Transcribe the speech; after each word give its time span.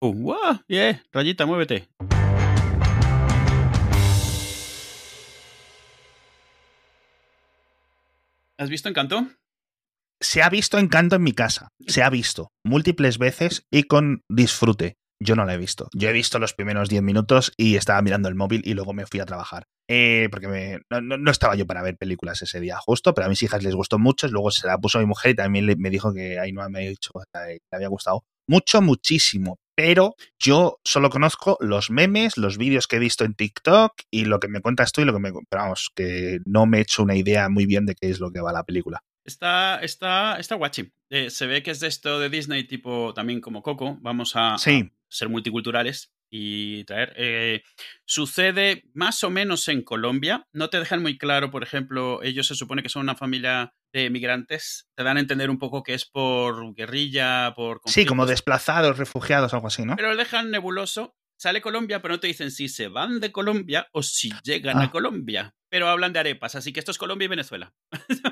Uh, 0.00 0.12
wow, 0.12 0.60
rayita, 1.12 1.44
muévete. 1.44 1.88
¿Has 8.56 8.70
visto 8.70 8.88
Encanto? 8.88 9.26
Se 10.20 10.42
ha 10.42 10.50
visto 10.50 10.78
Encanto 10.78 11.16
en 11.16 11.22
mi 11.24 11.32
casa. 11.32 11.70
Se 11.84 12.04
ha 12.04 12.10
visto 12.10 12.52
múltiples 12.64 13.18
veces 13.18 13.66
y 13.72 13.84
con 13.84 14.22
disfrute. 14.28 14.98
Yo 15.20 15.34
no 15.34 15.44
la 15.44 15.54
he 15.54 15.58
visto. 15.58 15.88
Yo 15.92 16.08
he 16.08 16.12
visto 16.12 16.38
los 16.38 16.54
primeros 16.54 16.88
10 16.88 17.02
minutos 17.02 17.52
y 17.56 17.74
estaba 17.74 18.00
mirando 18.00 18.28
el 18.28 18.36
móvil 18.36 18.62
y 18.64 18.74
luego 18.74 18.94
me 18.94 19.04
fui 19.04 19.18
a 19.18 19.26
trabajar. 19.26 19.64
Eh, 19.88 20.28
porque 20.30 20.46
me, 20.46 20.78
no, 21.00 21.30
estaba 21.30 21.56
yo 21.56 21.66
para 21.66 21.82
ver 21.82 21.96
películas 21.96 22.40
ese 22.42 22.60
día 22.60 22.76
justo, 22.78 23.14
pero 23.14 23.26
a 23.26 23.28
mis 23.28 23.42
hijas 23.42 23.64
les 23.64 23.74
gustó 23.74 23.98
mucho. 23.98 24.28
Luego 24.28 24.52
se 24.52 24.68
la 24.68 24.78
puso 24.78 25.00
mi 25.00 25.06
mujer 25.06 25.32
y 25.32 25.34
también 25.34 25.66
me 25.76 25.90
dijo 25.90 26.14
que 26.14 26.38
ahí 26.38 26.52
no 26.52 26.68
me 26.70 26.86
ha 26.86 26.88
dicho 26.88 27.10
que 27.32 27.38
le 27.40 27.76
había 27.76 27.88
gustado 27.88 28.22
mucho, 28.48 28.82
muchísimo. 28.82 29.58
Pero 29.76 30.16
yo 30.40 30.80
solo 30.82 31.08
conozco 31.08 31.56
los 31.60 31.88
memes, 31.90 32.36
los 32.36 32.58
vídeos 32.58 32.88
que 32.88 32.96
he 32.96 32.98
visto 32.98 33.24
en 33.24 33.34
TikTok 33.34 33.92
y 34.10 34.24
lo 34.24 34.40
que 34.40 34.48
me 34.48 34.60
cuentas 34.60 34.90
tú 34.90 35.02
y 35.02 35.04
lo 35.04 35.12
que 35.12 35.20
me... 35.20 35.30
Pero 35.30 35.62
vamos, 35.62 35.92
que 35.94 36.40
no 36.44 36.66
me 36.66 36.78
he 36.78 36.80
hecho 36.80 37.04
una 37.04 37.14
idea 37.14 37.48
muy 37.48 37.64
bien 37.64 37.86
de 37.86 37.94
qué 37.94 38.10
es 38.10 38.18
lo 38.18 38.32
que 38.32 38.40
va 38.40 38.52
la 38.52 38.64
película. 38.64 39.04
Está, 39.24 39.78
está, 39.80 40.36
está 40.40 40.56
guachi. 40.56 40.90
Eh, 41.10 41.30
se 41.30 41.46
ve 41.46 41.62
que 41.62 41.70
es 41.70 41.78
de 41.78 41.86
esto 41.86 42.18
de 42.18 42.28
Disney, 42.28 42.64
tipo 42.64 43.14
también 43.14 43.40
como 43.40 43.62
Coco. 43.62 43.98
Vamos 44.00 44.32
a, 44.34 44.56
ser 44.58 45.28
multiculturales 45.28 46.10
y 46.30 46.84
traer. 46.84 47.12
Eh, 47.16 47.62
sucede 48.04 48.84
más 48.94 49.22
o 49.24 49.30
menos 49.30 49.68
en 49.68 49.82
Colombia. 49.82 50.46
No 50.52 50.70
te 50.70 50.78
dejan 50.78 51.02
muy 51.02 51.18
claro, 51.18 51.50
por 51.50 51.62
ejemplo, 51.62 52.22
ellos 52.22 52.46
se 52.46 52.54
supone 52.54 52.82
que 52.82 52.88
son 52.88 53.02
una 53.02 53.14
familia 53.14 53.74
de 53.92 54.10
migrantes. 54.10 54.88
Te 54.94 55.04
dan 55.04 55.16
a 55.16 55.20
entender 55.20 55.50
un 55.50 55.58
poco 55.58 55.82
que 55.82 55.94
es 55.94 56.04
por 56.04 56.74
guerrilla, 56.74 57.52
por. 57.54 57.80
Sí, 57.86 58.06
como 58.06 58.26
desplazados, 58.26 58.98
refugiados, 58.98 59.54
algo 59.54 59.68
así, 59.68 59.84
¿no? 59.84 59.96
Pero 59.96 60.10
lo 60.10 60.16
dejan 60.16 60.50
nebuloso. 60.50 61.16
Sale 61.36 61.60
Colombia, 61.60 62.02
pero 62.02 62.14
no 62.14 62.20
te 62.20 62.26
dicen 62.26 62.50
si 62.50 62.68
se 62.68 62.88
van 62.88 63.20
de 63.20 63.30
Colombia 63.30 63.88
o 63.92 64.02
si 64.02 64.32
llegan 64.42 64.78
a 64.78 64.84
ah. 64.84 64.90
Colombia 64.90 65.54
pero 65.68 65.88
hablan 65.88 66.12
de 66.12 66.20
arepas, 66.20 66.54
así 66.54 66.72
que 66.72 66.80
esto 66.80 66.92
es 66.92 66.98
Colombia 66.98 67.26
y 67.26 67.28
Venezuela. 67.28 67.74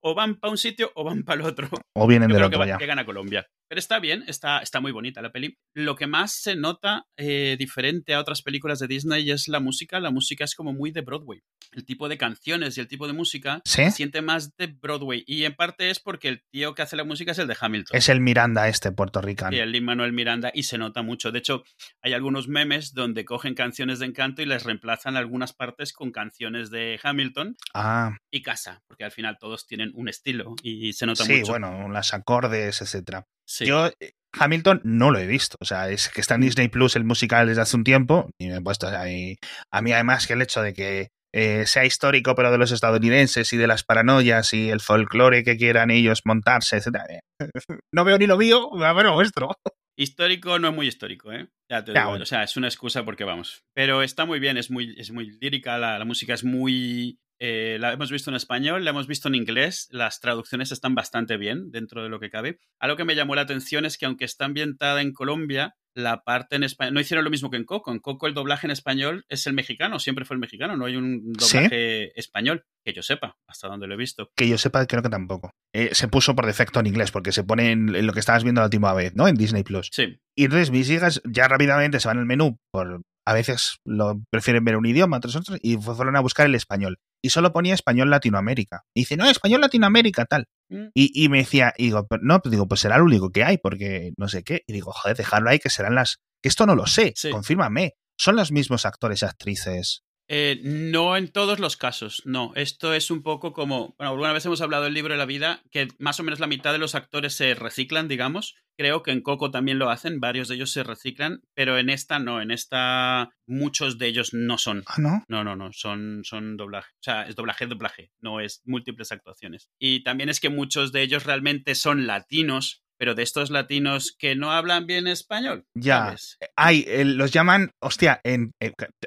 o 0.00 0.14
van 0.14 0.36
para 0.36 0.50
un 0.50 0.58
sitio 0.58 0.90
o 0.94 1.04
van 1.04 1.22
para 1.22 1.40
el 1.40 1.46
otro. 1.46 1.68
O 1.94 2.06
vienen 2.06 2.28
de 2.28 2.34
del 2.34 2.44
otro 2.44 2.60
que 2.60 2.68
ya. 2.68 2.78
Llegan 2.78 2.98
a 2.98 3.04
Colombia. 3.04 3.46
Pero 3.68 3.80
está 3.80 3.98
bien, 3.98 4.24
está, 4.28 4.60
está 4.60 4.80
muy 4.80 4.92
bonita 4.92 5.20
la 5.22 5.32
peli. 5.32 5.58
Lo 5.74 5.96
que 5.96 6.06
más 6.06 6.32
se 6.32 6.54
nota 6.54 7.06
eh, 7.16 7.56
diferente 7.58 8.14
a 8.14 8.20
otras 8.20 8.42
películas 8.42 8.78
de 8.78 8.86
Disney 8.86 9.28
es 9.30 9.48
la 9.48 9.58
música. 9.58 9.98
La 9.98 10.10
música 10.10 10.44
es 10.44 10.54
como 10.54 10.72
muy 10.72 10.92
de 10.92 11.00
Broadway. 11.00 11.42
El 11.72 11.84
tipo 11.84 12.08
de 12.08 12.16
canciones 12.16 12.78
y 12.78 12.80
el 12.80 12.86
tipo 12.86 13.08
de 13.08 13.12
música 13.12 13.60
se 13.64 13.90
siente 13.90 14.22
más 14.22 14.56
de 14.56 14.68
Broadway. 14.68 15.24
Y 15.26 15.44
en 15.44 15.54
parte 15.54 15.90
es 15.90 15.98
porque 15.98 16.28
el 16.28 16.44
tío 16.50 16.74
que 16.74 16.82
hace 16.82 16.96
la 16.96 17.02
música 17.02 17.32
es 17.32 17.38
el 17.38 17.48
de 17.48 17.56
Hamilton. 17.60 17.96
Es 17.96 18.08
el 18.08 18.20
Miranda 18.20 18.68
este 18.68 18.92
puertorriqueño. 18.92 19.56
Y 19.56 19.58
el 19.58 19.72
Lin 19.72 19.84
Manuel 19.84 20.12
Miranda 20.12 20.52
y 20.54 20.62
se 20.62 20.78
nota 20.78 21.02
mucho. 21.02 21.32
De 21.32 21.40
hecho, 21.40 21.64
hay 22.02 22.12
algunos 22.12 22.46
memes 22.46 22.94
donde 22.94 23.24
cogen 23.24 23.54
canciones 23.54 23.98
de 23.98 24.06
encanto 24.06 24.42
y 24.42 24.46
les 24.46 24.62
reemplazan 24.62 25.16
algunas 25.16 25.52
partes 25.52 25.92
con 25.92 26.12
canciones 26.12 26.70
de 26.70 27.00
Hamilton 27.02 27.56
ah. 27.74 28.16
y 28.30 28.42
Casa, 28.42 28.82
porque 28.86 29.04
al 29.04 29.10
final 29.10 29.35
todos 29.36 29.66
tienen 29.66 29.92
un 29.94 30.08
estilo 30.08 30.54
y 30.62 30.92
se 30.92 31.06
nota 31.06 31.24
mucho. 31.24 31.34
Sí, 31.34 31.42
bueno, 31.48 31.88
las 31.88 32.14
acordes, 32.14 32.80
etcétera. 32.80 33.26
Yo 33.60 33.86
eh, 34.00 34.12
Hamilton 34.38 34.80
no 34.84 35.10
lo 35.10 35.18
he 35.18 35.26
visto. 35.26 35.56
O 35.60 35.64
sea, 35.64 35.88
es 35.88 36.08
que 36.08 36.20
está 36.20 36.34
en 36.34 36.40
mm. 36.40 36.44
Disney 36.44 36.68
Plus 36.68 36.96
el 36.96 37.04
musical 37.04 37.46
desde 37.46 37.62
hace 37.62 37.76
un 37.76 37.84
tiempo 37.84 38.30
y 38.38 38.48
me 38.48 38.56
he 38.56 38.60
puesto 38.60 38.88
ahí. 38.88 39.36
A 39.70 39.82
mí, 39.82 39.92
además, 39.92 40.26
que 40.26 40.34
el 40.34 40.42
hecho 40.42 40.62
de 40.62 40.74
que 40.74 41.08
eh, 41.34 41.66
sea 41.66 41.84
histórico, 41.84 42.34
pero 42.34 42.50
de 42.50 42.58
los 42.58 42.72
estadounidenses 42.72 43.52
y 43.52 43.56
de 43.56 43.66
las 43.66 43.84
paranoias 43.84 44.52
y 44.52 44.70
el 44.70 44.80
folclore 44.80 45.44
que 45.44 45.56
quieran 45.56 45.90
ellos 45.90 46.22
montarse, 46.24 46.76
etc. 46.76 46.96
Eh, 47.08 47.20
no 47.92 48.04
veo 48.04 48.18
ni 48.18 48.26
lo 48.26 48.36
mío, 48.36 48.70
a 48.82 48.92
ver 48.92 49.06
lo 49.06 49.14
vuestro. 49.14 49.50
Histórico 49.98 50.58
no 50.58 50.68
es 50.68 50.74
muy 50.74 50.88
histórico, 50.88 51.32
¿eh? 51.32 51.48
Ya 51.70 51.82
te 51.82 51.92
digo, 51.92 52.10
o 52.10 52.26
sea, 52.26 52.42
es 52.42 52.56
una 52.56 52.68
excusa 52.68 53.04
porque 53.04 53.24
vamos. 53.24 53.64
Pero 53.74 54.02
está 54.02 54.26
muy 54.26 54.38
bien, 54.38 54.58
es 54.58 54.70
muy, 54.70 54.94
es 54.98 55.10
muy 55.10 55.30
lírica, 55.40 55.78
la 55.78 56.04
música 56.04 56.34
es 56.34 56.44
muy 56.44 57.18
eh, 57.38 57.76
la 57.80 57.92
hemos 57.92 58.10
visto 58.10 58.30
en 58.30 58.36
español, 58.36 58.84
la 58.84 58.90
hemos 58.90 59.06
visto 59.06 59.28
en 59.28 59.34
inglés, 59.34 59.88
las 59.90 60.20
traducciones 60.20 60.72
están 60.72 60.94
bastante 60.94 61.36
bien 61.36 61.70
dentro 61.70 62.02
de 62.02 62.08
lo 62.08 62.20
que 62.20 62.30
cabe. 62.30 62.58
Algo 62.78 62.96
que 62.96 63.04
me 63.04 63.14
llamó 63.14 63.34
la 63.34 63.42
atención 63.42 63.84
es 63.84 63.98
que 63.98 64.06
aunque 64.06 64.24
está 64.24 64.46
ambientada 64.46 65.02
en 65.02 65.12
Colombia, 65.12 65.76
la 65.94 66.22
parte 66.24 66.56
en 66.56 66.62
español, 66.62 66.94
no 66.94 67.00
hicieron 67.00 67.24
lo 67.24 67.30
mismo 67.30 67.50
que 67.50 67.56
en 67.56 67.64
Coco, 67.64 67.90
en 67.90 68.00
Coco 68.00 68.26
el 68.26 68.34
doblaje 68.34 68.66
en 68.66 68.70
español 68.70 69.24
es 69.28 69.46
el 69.46 69.54
mexicano, 69.54 69.98
siempre 69.98 70.24
fue 70.24 70.34
el 70.34 70.40
mexicano, 70.40 70.76
no 70.76 70.84
hay 70.84 70.96
un 70.96 71.32
doblaje 71.32 72.18
español, 72.18 72.64
que 72.84 72.92
yo 72.92 73.02
sepa, 73.02 73.36
hasta 73.46 73.68
donde 73.68 73.86
lo 73.86 73.94
he 73.94 73.96
visto. 73.96 74.30
Que 74.36 74.48
yo 74.48 74.58
sepa, 74.58 74.86
creo 74.86 75.02
que 75.02 75.08
tampoco. 75.08 75.50
Eh, 75.72 75.90
se 75.92 76.08
puso 76.08 76.34
por 76.34 76.46
defecto 76.46 76.80
en 76.80 76.86
inglés, 76.86 77.10
porque 77.10 77.32
se 77.32 77.44
pone 77.44 77.72
en, 77.72 78.06
lo 78.06 78.12
que 78.12 78.20
estabas 78.20 78.44
viendo 78.44 78.60
la 78.60 78.66
última 78.66 78.92
vez, 78.92 79.14
¿no? 79.14 79.26
En 79.26 79.36
Disney 79.36 79.62
Plus. 79.62 79.88
Sí. 79.90 80.18
Y 80.36 80.44
entonces 80.44 80.70
mis 80.70 80.90
hijas 80.90 81.22
ya 81.24 81.48
rápidamente 81.48 81.98
se 81.98 82.08
van 82.08 82.18
al 82.18 82.26
menú 82.26 82.58
por 82.70 83.00
a 83.28 83.34
veces 83.34 83.80
lo 83.84 84.22
prefieren 84.30 84.64
ver 84.64 84.76
un 84.76 84.86
idioma, 84.86 85.16
otros 85.16 85.34
otros, 85.34 85.58
y 85.60 85.76
fueron 85.76 86.14
a 86.14 86.20
buscar 86.20 86.46
el 86.46 86.54
español 86.54 86.98
y 87.26 87.30
solo 87.30 87.52
ponía 87.52 87.74
español 87.74 88.08
Latinoamérica. 88.08 88.84
Y 88.94 89.00
dice, 89.00 89.16
no, 89.16 89.28
español 89.28 89.60
Latinoamérica, 89.60 90.26
tal. 90.26 90.46
Mm. 90.68 90.86
Y, 90.94 91.28
me 91.28 91.38
decía, 91.38 91.74
y 91.76 91.86
digo, 91.86 92.06
no, 92.22 92.40
pues 92.40 92.50
digo, 92.52 92.68
pues 92.68 92.80
será 92.80 92.98
lo 92.98 93.04
único 93.04 93.30
que 93.30 93.42
hay, 93.42 93.58
porque 93.58 94.12
no 94.16 94.28
sé 94.28 94.44
qué. 94.44 94.62
Y 94.66 94.72
digo, 94.72 94.92
joder, 94.92 95.16
dejarlo 95.16 95.50
ahí, 95.50 95.58
que 95.58 95.68
serán 95.68 95.96
las. 95.96 96.18
Que 96.40 96.48
esto 96.48 96.66
no 96.66 96.76
lo 96.76 96.86
sé, 96.86 97.14
confírmame. 97.32 97.94
¿Son 98.16 98.36
los 98.36 98.52
mismos 98.52 98.86
actores 98.86 99.22
y 99.22 99.24
actrices 99.24 100.04
eh, 100.28 100.60
no 100.64 101.16
en 101.16 101.28
todos 101.28 101.60
los 101.60 101.76
casos, 101.76 102.22
no. 102.24 102.52
Esto 102.56 102.94
es 102.94 103.10
un 103.10 103.22
poco 103.22 103.52
como, 103.52 103.94
bueno, 103.96 104.10
alguna 104.10 104.32
vez 104.32 104.44
hemos 104.44 104.60
hablado 104.60 104.84
del 104.84 104.94
libro 104.94 105.14
de 105.14 105.18
la 105.18 105.26
vida, 105.26 105.62
que 105.70 105.88
más 105.98 106.18
o 106.18 106.24
menos 106.24 106.40
la 106.40 106.48
mitad 106.48 106.72
de 106.72 106.78
los 106.78 106.94
actores 106.94 107.34
se 107.34 107.54
reciclan, 107.54 108.08
digamos. 108.08 108.56
Creo 108.76 109.02
que 109.02 109.12
en 109.12 109.22
Coco 109.22 109.50
también 109.50 109.78
lo 109.78 109.88
hacen, 109.88 110.20
varios 110.20 110.48
de 110.48 110.56
ellos 110.56 110.72
se 110.72 110.82
reciclan, 110.82 111.42
pero 111.54 111.78
en 111.78 111.88
esta 111.88 112.18
no, 112.18 112.42
en 112.42 112.50
esta 112.50 113.30
muchos 113.46 113.98
de 113.98 114.08
ellos 114.08 114.34
no 114.34 114.58
son. 114.58 114.82
¿Ah, 114.86 114.96
no? 114.98 115.24
No, 115.28 115.44
no, 115.44 115.54
no, 115.54 115.72
son, 115.72 116.22
son 116.24 116.56
doblaje. 116.56 116.90
O 116.94 117.02
sea, 117.02 117.22
es 117.22 117.36
doblaje, 117.36 117.66
doblaje, 117.66 118.10
no 118.20 118.40
es 118.40 118.62
múltiples 118.64 119.12
actuaciones. 119.12 119.70
Y 119.78 120.02
también 120.02 120.28
es 120.28 120.40
que 120.40 120.50
muchos 120.50 120.92
de 120.92 121.02
ellos 121.02 121.24
realmente 121.24 121.74
son 121.74 122.06
latinos, 122.06 122.82
pero 122.98 123.14
de 123.14 123.22
estos 123.22 123.50
latinos 123.50 124.14
que 124.18 124.34
no 124.34 124.50
hablan 124.50 124.86
bien 124.86 125.06
español. 125.06 125.66
Ya. 125.74 126.16
Hay, 126.56 126.84
los 127.04 127.30
llaman, 127.30 127.70
hostia, 127.80 128.20
en, 128.24 128.52